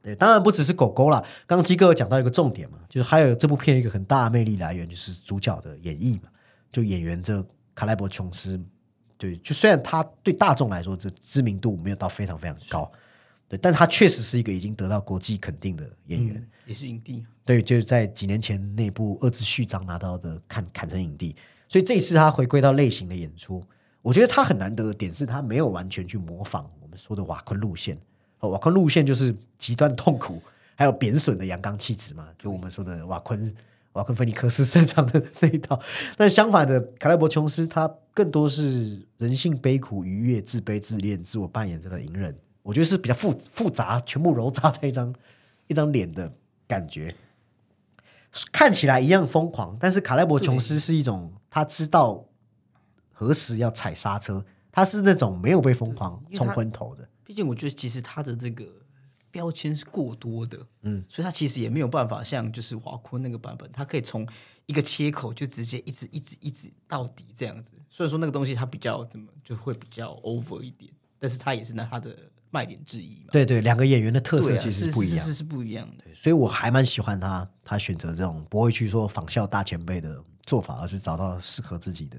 [0.00, 1.20] 对，当然不只是狗狗啦。
[1.44, 6.28] 刚刚鸡哥有讲到一个重点嘛，就是还有这部片一个很大的魅力来源就是主角的演绎嘛，
[6.70, 8.60] 就演员这卡莱伯琼斯，
[9.16, 12.90] 对，就虽然他对大众来说这知名度没有到非常非常高，
[13.48, 16.36] 对，但他确实是一个已经得到国际肯定的演员。
[16.36, 17.26] 嗯，也是影帝。
[17.44, 21.34] 对，就是在几年前那部《二之序章》拿到的砍砍成影帝，
[21.68, 23.62] 所以这一次他回归到类型的演出，
[24.08, 27.94] 我觉得他很难得的点是他没有完全去模仿我们说的瓦昆路线。
[28.40, 30.40] 哦，瓦昆路线就是极端痛苦，
[30.74, 33.54] 还有贬损的阳刚气质嘛，就我们说的瓦昆
[33.92, 35.78] 瓦昆菲尼克斯擅长的那一套。
[36.16, 45.14] 但相反的，卡莱伯琼斯他更多是人性悲苦、愉悦、自卑、自恋、自我扮演这个隐忍，我觉得是比较复复杂，全部揉杂在一张
[45.68, 46.32] 一张脸的
[46.66, 47.14] 感觉。
[48.50, 52.24] 看起来一样疯狂，但是卡莱伯琼斯是一种他知道
[53.18, 57.08] 何时要踩刹车，他是那种没有被疯狂冲昏头的。
[57.24, 58.64] 毕竟我觉得其实他的这个
[59.28, 64.24] 标签是过多的，嗯，所以他其实也没有办法像就是华坤那个版本，他可以从
[64.66, 67.72] 一个切口就直接一直一直一直到底这样子。
[67.90, 72.16] 虽然说那个东西它比较怎么就会比较 over 一点，但是他也是拿他的
[72.52, 73.30] 卖点之一嘛。
[73.32, 76.04] 对对，两个演员的特色其是实不一样，是不一样的。
[76.14, 82.16] 所以我还蛮喜欢他，他选择这种不会去说仿效大前辈的做法，而是找到适合自己的。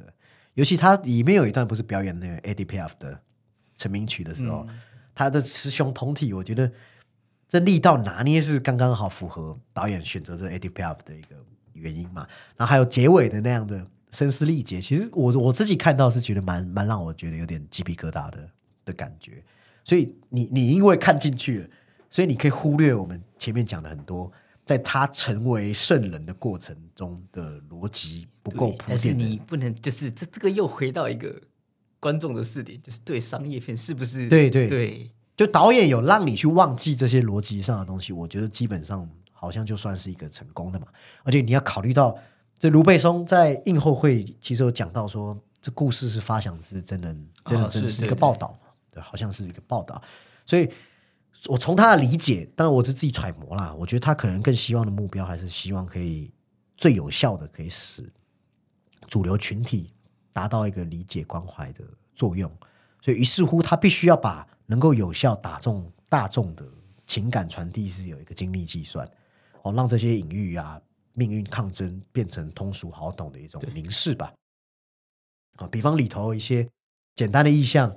[0.60, 3.18] 尤其他里面有一段不是表演那个 Eddie Piaf 的
[3.78, 4.68] 成名曲的时候，
[5.16, 6.70] 他的雌雄同体，我觉得
[7.48, 11.38] 这力道拿捏是刚刚好，符合导演选择这 Eddie Piaf 的一个
[11.72, 12.28] 原因嘛。
[12.58, 18.50] 然后还有结尾的那样的声嘶力竭，其实我我自己看到是觉得蛮蛮让我觉得有点鸡皮疙瘩的
[18.84, 19.42] 的感觉。
[19.86, 21.70] 所以你你因为看进去了，
[22.10, 24.30] 所以你可以忽略我们前面讲的很多，
[24.70, 29.14] 在他成为圣人的过程中的逻辑不够铺垫但是。
[29.14, 31.42] 你不能就是这这个又回到一个
[32.00, 40.86] 观众的视点，就是对商业片是不是对对对就导演有让你去忘记这些逻辑上的东西，我觉得基本上好像就算是一个成功的嘛。
[41.24, 42.16] 而且你要考虑到，
[42.60, 50.00] 这卢贝松在映后会其实有讲到说，这故事是发想自真人真人啊真是一个报道嘛，对，好像是一个报道。
[50.46, 50.70] 所以
[51.48, 56.32] 我从他的理解，当然我是自己揣摩啦，我觉得他可能更希望的目标还是希望可以
[56.76, 58.12] 最有效的可以使
[59.08, 59.94] 主流群体
[60.34, 61.84] 达到一个理解关怀的
[62.14, 62.52] 作用。
[63.02, 66.66] 所以于是乎，他必须要把能够有效打中大众的
[67.08, 69.10] 情感传递是有一个精密计算，
[69.62, 70.80] 哦，让这些隐喻啊、
[71.14, 74.34] 命运抗争变成通俗好懂的一种凝视吧。
[75.56, 76.68] 啊、比方里头一些
[77.16, 77.96] 简单的意象，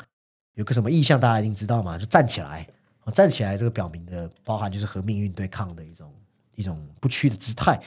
[0.55, 2.69] 有个什么意象大家一定知道嘛，就站起来，
[3.11, 6.15] 站起来这个表明的包含就是和命运对抗的一种
[6.55, 7.81] 一种不屈的姿态。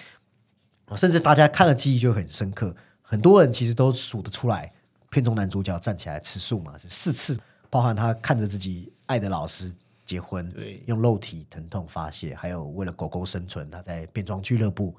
[0.88, 4.72] 哦甚至大家看了记忆就很深刻，很多人其实都数得出来，
[5.10, 7.40] 片中男主角站起来吃素嘛是四次，
[7.72, 9.74] 包含他看着自己爱的老师
[10.06, 14.96] 结婚，对用肉体疼痛发泄，还有为了狗狗生存，他在变装俱乐部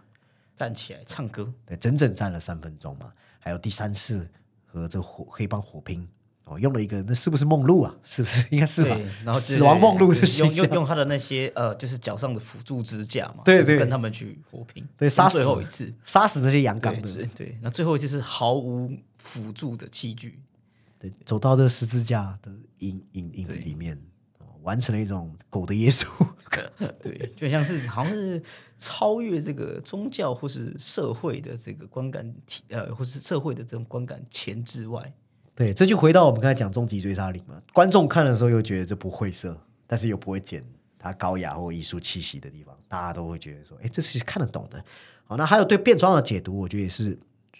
[0.56, 4.28] 站起来唱歌，对整整站了三分钟嘛，还有第三次
[4.64, 6.08] 和这火黑帮火拼。
[6.46, 7.92] 哦，用了一个那是不是梦露啊？
[8.04, 8.96] 是不是应该是吧，？
[9.24, 20.40] 然后死亡梦露的对形，用用用他的那些呃，就是脚上的辅助支架嘛，对对就是跟他们去火拼，对杀死最后一次，杀死那些阳刚对的对，那最后一次是毫无辅助的器具，
[21.00, 24.00] 对，走到这十字架的影影影子里面，
[24.38, 26.06] 哦完成了一种狗的耶稣。
[27.02, 28.40] 对，就像是好像是
[28.78, 35.12] 超越这个宗教或是社会的这个观感体，呃，或是社会的这种观感前置外。
[35.56, 37.60] 对，这就回到我们刚才讲终极追杀令嘛。
[37.72, 40.62] 观众看的时候又觉得这不晦涩，但是又不会减
[40.98, 44.84] 它高雅或艺术气息的地方，大家都会觉得说，哎，这是看得懂的。
[45.24, 47.18] 好，那还有对变装的解读，我觉得也是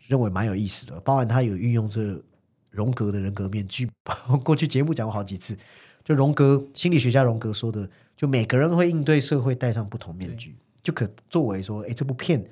[0.09, 2.22] 认为蛮有意思的，包含他有运用这
[2.70, 3.90] 荣格的人格面具，
[4.44, 5.57] 过去节目讲过好几次，
[6.05, 12.44] 就荣格心理学家荣格说的，就每个人会应对社会戴上不同面具，就可作为说，哎，这部片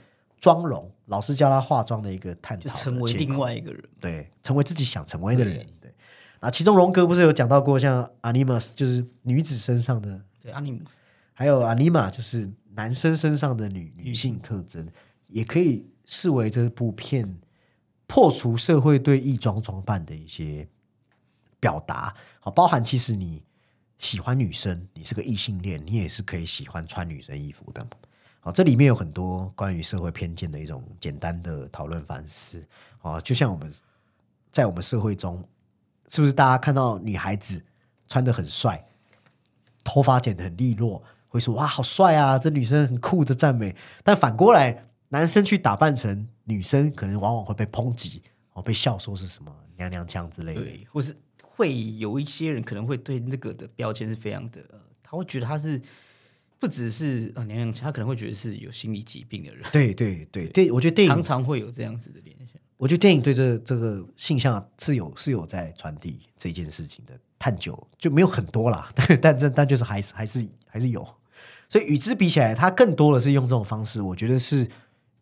[0.44, 5.90] 妆容，老师教他化妆的一个探讨，就成为另外一个人，对，成为自己想成为的人，对。
[6.40, 10.82] 啊，其中荣格不是有讲到过，像 animus 就是女子身上的，对 animus，
[11.32, 14.86] 还有 anima 就是男生身上的女女性特征。
[15.28, 17.38] 也可以视为这部片
[18.06, 20.68] 破除社会对异装装扮的一些
[21.58, 23.42] 表达，好，包含其实你
[23.98, 27.84] 喜欢女生，你是个异性恋，你也是可以喜欢穿女生衣服的，
[28.44, 32.62] 好，这里面有很多关于社会偏见的一种简单的讨论反思，
[33.00, 33.72] 啊，就像我们
[34.52, 35.42] 在我们社会中，
[36.08, 37.64] 是不是大家看到女孩子
[38.06, 38.86] 穿的很帅，
[39.82, 44.84] 头发剪得很利落，会说哇好帅啊，这女生很酷的赞美，但反过来。
[45.10, 48.20] 男生去打扮成女生，可能往往会被抨击，
[48.52, 54.60] 哦，被笑说是什么娘娘腔之类的，或是会有一些人可能会对那个的标签是非常的，
[55.04, 55.80] 他会觉得他是
[56.58, 59.64] 不只是呃娘娘腔，他可能会觉得是有心理疾病的人。
[59.72, 62.60] 对对对对，我觉得电影常常会有这样子的联想。
[62.76, 71.06] 我觉得电影对这这个性向是有是有在传递这件事情的探究，就没有很多啦， 但但但但就是还是还是还是有，
[71.68, 74.68] 所以与之比起来，他更多的是用这种方式，我觉得是。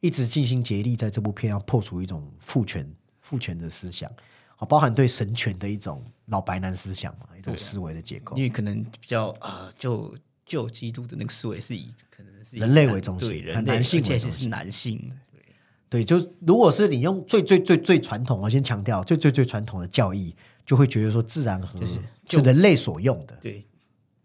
[0.05, 2.85] 一直尽心竭力在这部片要破除一种父权
[3.20, 4.11] 父权的思想，
[4.57, 8.37] 好，包含对神权的一种老白男思想嘛，一种思维的结构。
[8.37, 10.12] 因为可能比较啊，就
[10.53, 14.98] 就基督的那个思维是以可能是人类为中心，对，男性而且是男性。
[15.30, 15.40] 对，
[15.88, 20.36] 对，就如果是你用最最最最传统，我先强调最最最传统的教义，
[20.66, 21.98] 就会觉得说自然和是
[22.42, 23.64] 人类所用的，对，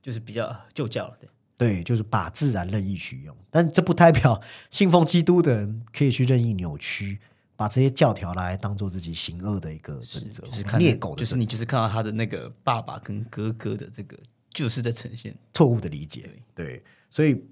[0.01, 1.29] 就是比较旧教了，对。
[1.55, 7.17] 对，就是把自然任意取用，但这不代表 信奉基督的人可以去任意扭曲，
[7.55, 14.15] 把这些教条来当做自己行恶的一个准则，就是猎狗，就是你就是看到他的那个爸爸跟哥哥的这个，
[14.51, 16.29] 就是在呈现错误的理解。
[16.55, 17.43] 对，所以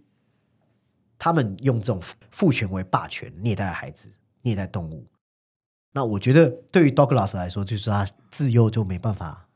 [1.17, 5.05] 他们用这种父权为霸权，虐待孩子，虐待动物。
[5.91, 9.47] 那我觉得，对于 Douglas 来说，就是他自幼就没办法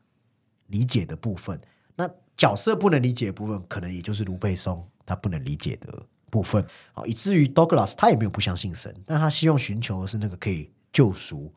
[0.68, 1.60] 理解的部分。
[1.96, 6.64] 那角色不能理解的部分，可能也就是卢贝松他不能理解的部分，
[6.94, 11.52] 好，以至于 Douglas 他也没有不相信神，但他希望寻求的是那个可以救赎、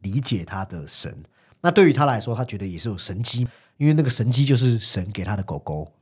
[0.00, 1.16] 理解他的神。
[1.60, 3.46] 那对于他来说，他觉得也是有神机，
[3.76, 5.92] 因为那个神机就是神给他的狗狗。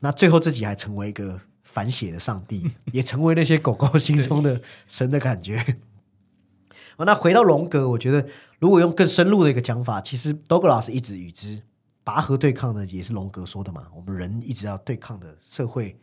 [0.00, 5.78] 那最后自己还成为一个反血的上帝， 也成为那些狗狗心中的神的感觉。
[6.96, 8.26] 哦那回到龙格，我觉得
[8.58, 11.62] 如果用更深入的一个讲法，其实 Douglas 一直与之。
[12.02, 13.86] 拔河对抗的也是龙格说的嘛？
[13.94, 15.96] 我们人一直要对抗的社会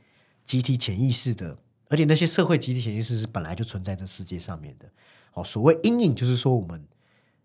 [0.46, 1.58] 集体潜意识的，
[1.90, 4.86] 而且那些社会集体潜意识是本来就存在这世界上面的。
[5.34, 6.88] 哦，所谓阴影，就是说我们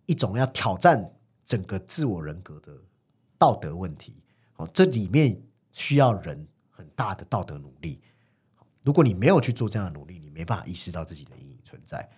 [0.04, 1.12] 一种要挑战
[1.44, 2.72] 整个自我人格的
[3.42, 4.14] 道德问题。
[4.52, 5.36] 好，这里面
[5.72, 8.00] 需要人很大的道德努力。
[8.82, 12.08] 如果你没有去做这样的努力，你没办法意识到自己的阴影存在。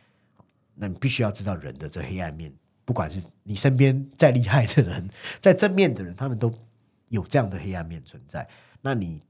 [0.74, 2.54] 那你必须要知道人的这黑暗面。
[2.84, 5.08] 不管是你身边再厉害的人，
[5.40, 6.52] 在正面的人，他们都
[7.08, 8.46] 有这样的黑暗面存在。
[8.82, 9.22] 那你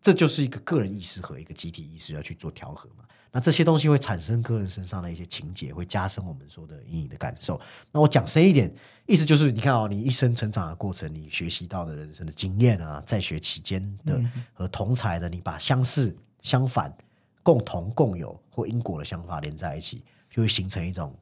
[0.00, 3.04] 这就是一个个人意识和一个集体意识要去做调和嘛？
[3.32, 7.60] 那这些东西会产生个人身上的一些情节，会加深我们说的阴影的感受。
[7.90, 8.72] 那我讲深一点，
[9.06, 14.22] 意思就是，你看哦，你一生成长的过程，你学习到的人生的经验啊，在学期间的
[14.52, 16.94] 和同才的，你把相似、相反、
[17.42, 21.12] 共同、共有或因果的想法连在一起，就会形成一种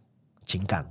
[0.45, 0.85] 情感。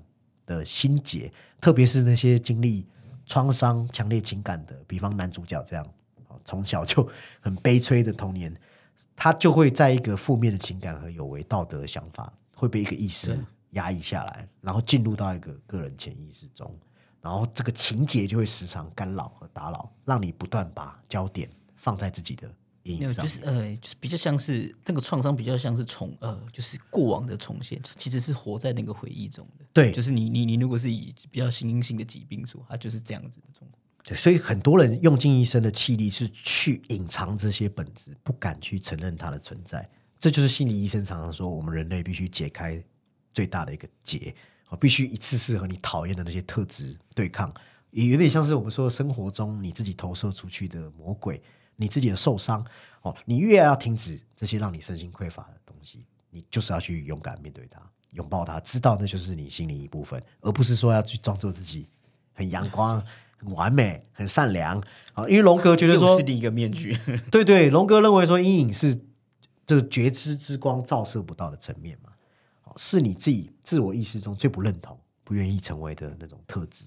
[0.46, 2.84] 的心结，特别是那些经历
[3.28, 5.88] 创伤、强烈情感的，比方男主角这样，
[6.44, 7.08] 从小就
[7.40, 8.52] 很悲催的童年，
[9.22, 13.38] 他就会在一个负面的情感和有违道德的想法，会被一个意识
[13.72, 16.74] 压抑下来，然后进入到一个个人潜意识中，
[17.22, 22.50] 然后这个情节就会时常干扰和打扰，让你不断把焦点放在自己的。
[22.82, 29.66] 没有，就是呃，就是比较像是那个创伤，比较像是重呃，就是过往的重现，其实是活在那个回忆中的。
[29.74, 33.80] 对，就是你你你，如果是以比较新性的疾病说，它就是这样子的状况。
[34.04, 39.88] 对，所以很多人用尽一生的气力是去隐藏这些本质，不敢去承认它的存在。
[40.20, 42.84] 这就是心理医生常常说，我们人类必须解开
[43.34, 44.36] 最大的一个结，
[44.68, 47.54] 啊，必须一次次和你讨厌的那些特质对抗，
[47.92, 51.42] 也有点像是我们说生活中你自己投射出去的魔鬼，
[51.76, 52.66] 你自己的受伤。
[53.02, 57.82] 哦，你越要停止这些让你身心匮乏的东西，你就是要去勇敢面对它，
[58.12, 61.88] 拥抱它，知道那就是你心里一部分，而不是说要去装作自己
[62.34, 63.02] 很阳光、
[63.40, 64.80] 很完美、很善良
[65.14, 65.28] 啊。
[65.28, 66.98] 因为龙哥觉得说是，另一个面具，
[67.32, 69.00] 对对，龙哥认为说阴影是
[69.66, 72.12] 这个觉知之光照射不到的层面嘛，
[72.64, 76.86] 哦是你自己自我意识中最不认同、不愿意成为的那种特质。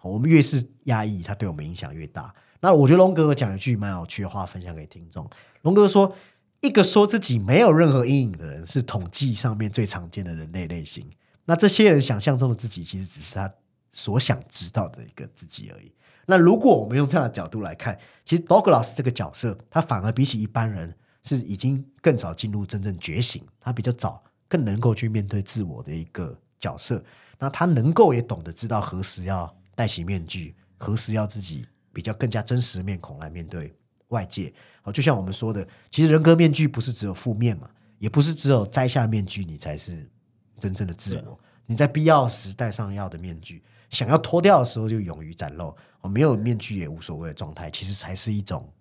[0.00, 2.32] 哦我们越是压抑，它对我们影响越大。
[2.60, 5.28] 那我觉得龙哥讲一句蛮有趣的话，分享给听众。
[5.62, 6.14] 龙哥说，
[6.60, 11.08] 一个说自己没有任何阴影的人，是统计上面最常见的人类类型。
[11.44, 13.52] 那这些人想象中的自己，其实只是他
[13.96, 15.90] 所想知道的一个自己而已。
[16.26, 27.02] 那如果我们用这样的角度来看，其实 Douglas 这个角色，他反而比起一般人是已经更早进入真正觉醒，他比较早更能够去面对自我的一个角色。
[27.38, 33.74] 那他能够也懂得知道何时要戴起面具，何时要自己比较更加真实的面孔来面对
[34.08, 34.52] 外界。
[34.82, 40.10] 哦，就像我们说的，其实人格面具不是只有负面嘛，也不是只有摘下面具你才是
[40.58, 41.38] 真正的自我。
[41.66, 45.74] 你在必要时戴上要的面具，想要脱掉的时候就勇于展露。
[46.00, 48.72] 我，没有面具也无所谓的状态，其实才是一种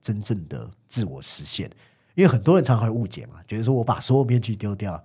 [0.00, 1.70] 真正的自我实现。
[2.14, 5.02] 因为很多人常常会误解嘛，觉得说我把所有面具丢掉，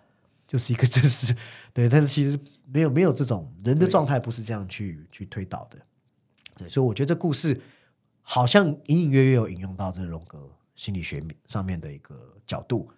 [0.47, 1.35] 就是一个真实
[1.73, 5.77] 对，但是其实没有没有这种人的状态不是这样去去推导的。
[6.57, 7.61] 对，所以我觉得这故事
[8.21, 12.89] 好像隐隐约约有引用到这荣格心理学上面的一个角度。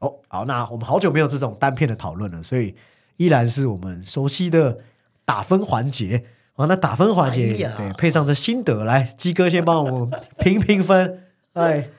[0.00, 2.74] 哦，好，那我们好久没有这种单片的讨论了，所以
[3.16, 4.78] 依然是我们熟悉的
[5.26, 6.24] 打分环节。
[6.54, 11.22] 好，那打分环节、哎对配上这心得，来鸡哥先帮我们评评分。
[11.52, 11.90] 哎，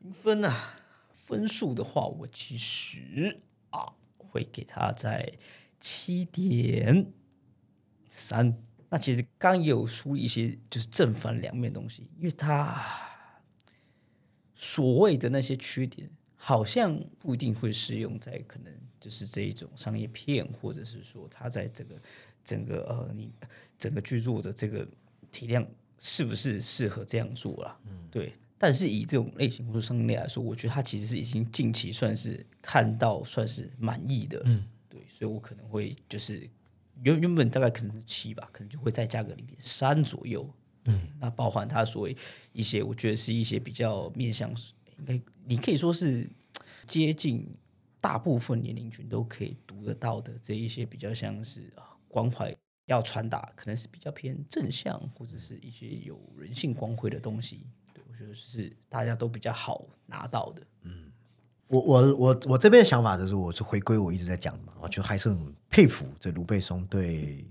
[0.00, 0.74] 评分啊，
[1.12, 3.38] 分数的话，我其实
[3.70, 5.32] 啊会给他在
[5.78, 7.06] 七点
[8.10, 8.56] 三。
[8.88, 12.84] 那其实刚刚也有梳理一些就是正反两面的东西，因为他
[14.52, 21.94] 所谓的那些缺点，好像不一定会适用在可能就是这一种商业片，或者是说他在这个
[22.50, 23.32] 整个呃你
[23.78, 24.86] 整个剧作的这个
[25.30, 25.64] 体量
[25.98, 27.78] 是不是适合这样做啦？
[27.86, 28.32] 嗯，对。
[28.58, 36.46] 但是以这种类型或者商业来说，我觉得他其实是已经近期算是看到算是满意的，嗯，对，所以我可能会就是
[37.02, 40.46] 原原本大概可能是七吧，可能就会再加个零点三左右，
[40.84, 42.14] 嗯，那包含他所谓
[42.52, 44.50] 一些，我觉得是一些比较面向，
[44.98, 46.28] 应该你可以说是
[46.86, 47.48] 接近
[47.98, 52.54] 大部分年龄群都可以读得到的这一些比较像是啊关怀
[52.86, 57.66] 要传达，可能是比较偏正向或者是一些有人性光辉的东西。
[57.94, 60.62] 对我觉得是大家都比较好拿到的。
[60.82, 61.12] 嗯
[61.68, 67.46] 我我我我这边的想法就是，我是回归我一直在讲的嘛，我就还是很佩服这卢贝松对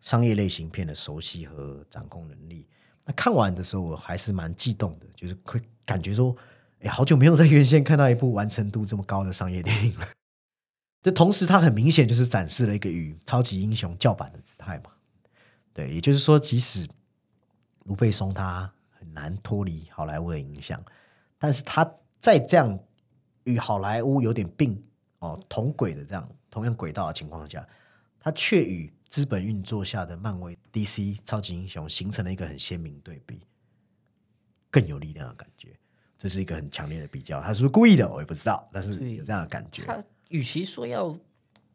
[0.00, 2.66] 商业类型片的熟悉和掌控能力。
[3.04, 6.36] 那看完的时候，我还是蛮激动的，就是会感觉说，
[6.80, 10.08] 哎，好久没有在原先看到一部完成度这么高的商业电影了。
[11.02, 14.90] 这同时，他很明显就是展示了一个与超级英雄叫板的姿态嘛。
[15.72, 16.86] 对，也就是说，即使
[17.84, 20.82] 卢贝松他很难脱离好莱坞的影响，
[21.38, 22.78] 但是他在这样
[23.44, 24.78] 与好莱坞有点并
[25.20, 27.66] 哦同轨的这样同样轨道的情况下，
[28.18, 33.40] 他却与资本运作下的漫威、DC 超级英雄形成了一个很鲜明对比，
[34.70, 35.74] 更有力量的感觉。
[36.18, 38.06] 这是一个很强烈的比较，他是不是故意的？
[38.12, 40.04] 我也不知道，但是有这样的感觉。
[40.30, 41.18] 他与其说要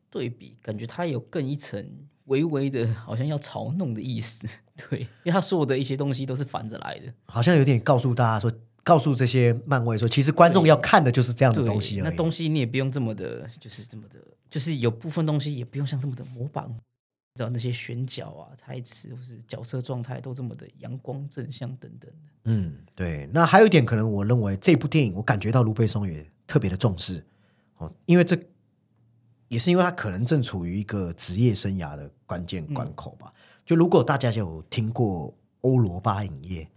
[0.10, 1.86] 对比，感觉它有更一层
[2.26, 4.48] 微微的，好像要嘲弄的意思。
[4.90, 7.14] 对，因为他所有的一些东西都是反着来的。
[7.26, 8.52] 好像有点告诉大家说，
[8.84, 12.02] 告诉这些漫威说，其实观众要看的就是这样的对，东西。
[12.02, 16.66] 那东西你也不用这么的，就是这么的，就是有部分东西也不用像这么的模板，
[17.36, 22.32] 知道那些选角啊、台词或是角色状态都这么的阳光正向等等的。
[22.46, 23.30] 嗯，对。
[23.34, 27.26] 那还有一点，可能我认为这部电影，我感觉到卢贝松也特别的重视
[27.86, 28.38] 哦，因为这
[29.48, 33.34] 也是因为他可能正处于一个职业生涯的关键关口吧。
[33.66, 36.70] 就如果大家有听过欧罗巴影业，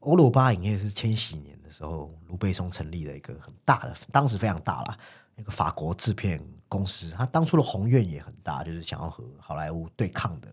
[0.00, 4.98] 欧罗巴影业是千禧年的时候卢贝松成立的一个很大的，当时非常大啦，
[5.36, 7.10] 一个法国制片公司。
[7.10, 10.48] 他当初的宏愿也很大，就是想要和好莱坞对抗的，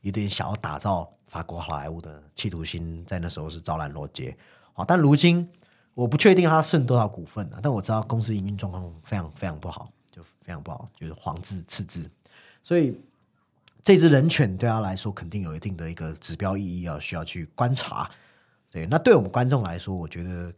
[0.00, 4.36] 有点想要打造法国好莱坞的企图心，在那时候是招揽罗杰。
[4.72, 5.46] 好，但如今
[5.98, 12.08] 我不确定他剩多少股份啊，但我知道公司营运状况非常非常不好，就非常不好，就是黄字赤字，
[12.62, 12.96] 所以
[13.82, 18.08] 这只人犬对他来说肯定有一定的一个指标意义要需要去观察。
[18.70, 20.54] 对，那对我们观众来说，我觉得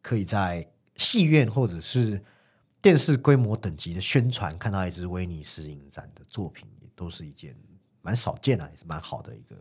[0.00, 0.64] 可以在
[0.94, 2.22] 戏院或者是
[2.80, 7.52] 电视规模等级的宣传看到一只威尼斯影展的作品，也都是一件
[8.00, 9.56] 蛮少见啊，也是蛮好的一个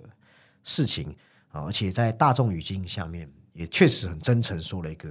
[0.64, 1.10] 事情。
[1.50, 5.10] 啊，而且在大众语境下面，也确实很真诚说了一个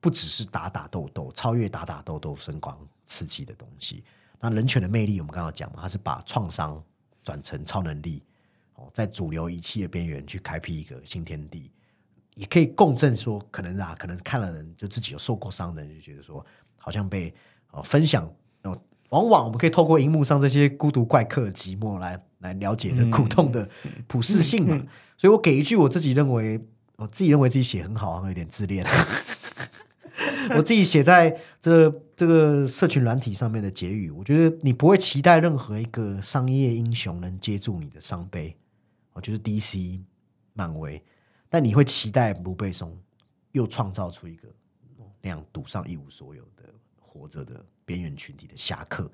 [0.00, 4.02] 不只是打打斗斗，超越打打斗斗声光刺激的东西。
[4.40, 6.82] 那人权的魅力，我们刚刚讲嘛，它是把创伤
[7.22, 8.22] 转成超能力，
[8.74, 11.70] 哦，在主流仪器的边缘去开辟一个新天地，
[12.34, 16.44] 也可以共振说，可能啊，可能看了人就自己有受过伤的人，就觉得说，
[16.78, 17.34] 好像被
[17.70, 18.24] 哦分享
[18.62, 18.80] 哦，
[19.10, 23.68] 往往我们可以透过荧幕上这些孤独怪客的寂寞来来了解的苦痛的
[24.06, 24.86] 普适性嘛。
[25.18, 26.58] 所以我给一句我自己认为，
[27.00, 28.84] 我自己认为自己写很好，好像有点自恋。
[30.54, 38.54] 我自己写在这这个社群软体上面的结语，我觉得你不会期待任何一个商业英雄能接住你的伤悲，
[39.14, 39.98] 我就是 DC、
[40.52, 41.02] 漫威，
[41.48, 42.94] 但你会期待卢贝松
[43.52, 44.48] 又创造出一个
[45.22, 46.64] 那样赌上一无所有的
[47.00, 49.10] 活着的边缘群体的侠客，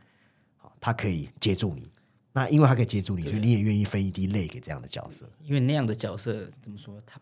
[0.57, 1.89] 好，他可以接住你，
[2.33, 7.21] 那因为他可以接住你，所以你也愿意分一滴泪给这样的角色，因为那样的角色怎么说他？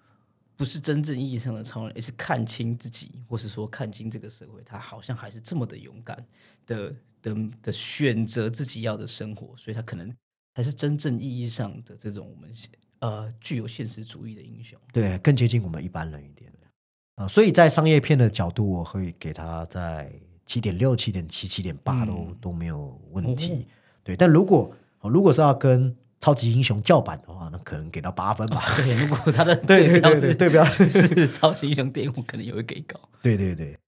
[0.57, 6.17] 不是真正意义上的超人，而是看清自己，或是说看清这个社会，他好像还是这么的勇敢
[6.67, 10.15] 的的的选择自己要的生活，所以他可能
[10.55, 12.51] 才是真正意义上的这种我们
[13.01, 14.79] 呃具有现实主义的英雄。
[14.93, 16.53] 对，更接近我们一般人一点
[17.17, 17.27] 啊。
[17.27, 20.13] 所以在商业片的角度，我会给他在
[20.47, 23.67] 七点六、七点七、七点八都都没有问题。
[24.03, 25.95] 对，但如果如果是要跟
[26.25, 28.63] 超级英雄叫板的话，那可能给到八分吧。
[28.81, 32.99] 对，如果他的 对对对对标 是超级英雄电影，我可能也会给高。
[33.21, 33.79] 对对对，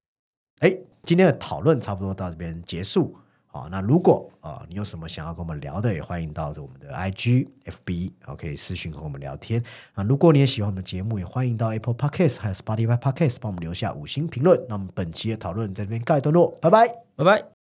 [0.59, 3.17] 哎，今天的讨论差不多到这边结束。
[3.47, 9.63] 好，那如果啊你有什么想要跟我们聊的，也欢迎到我们的 IG、FB，然后可以私信和我们聊天。
[9.95, 14.63] 啊，如果你也喜欢我们的节目，也欢迎到 Apple Podcast 还有 Spotify Podcast 帮我们留下五星评论。
[14.69, 17.56] 那我们本期的讨论在这边告一段落，拜拜，拜拜。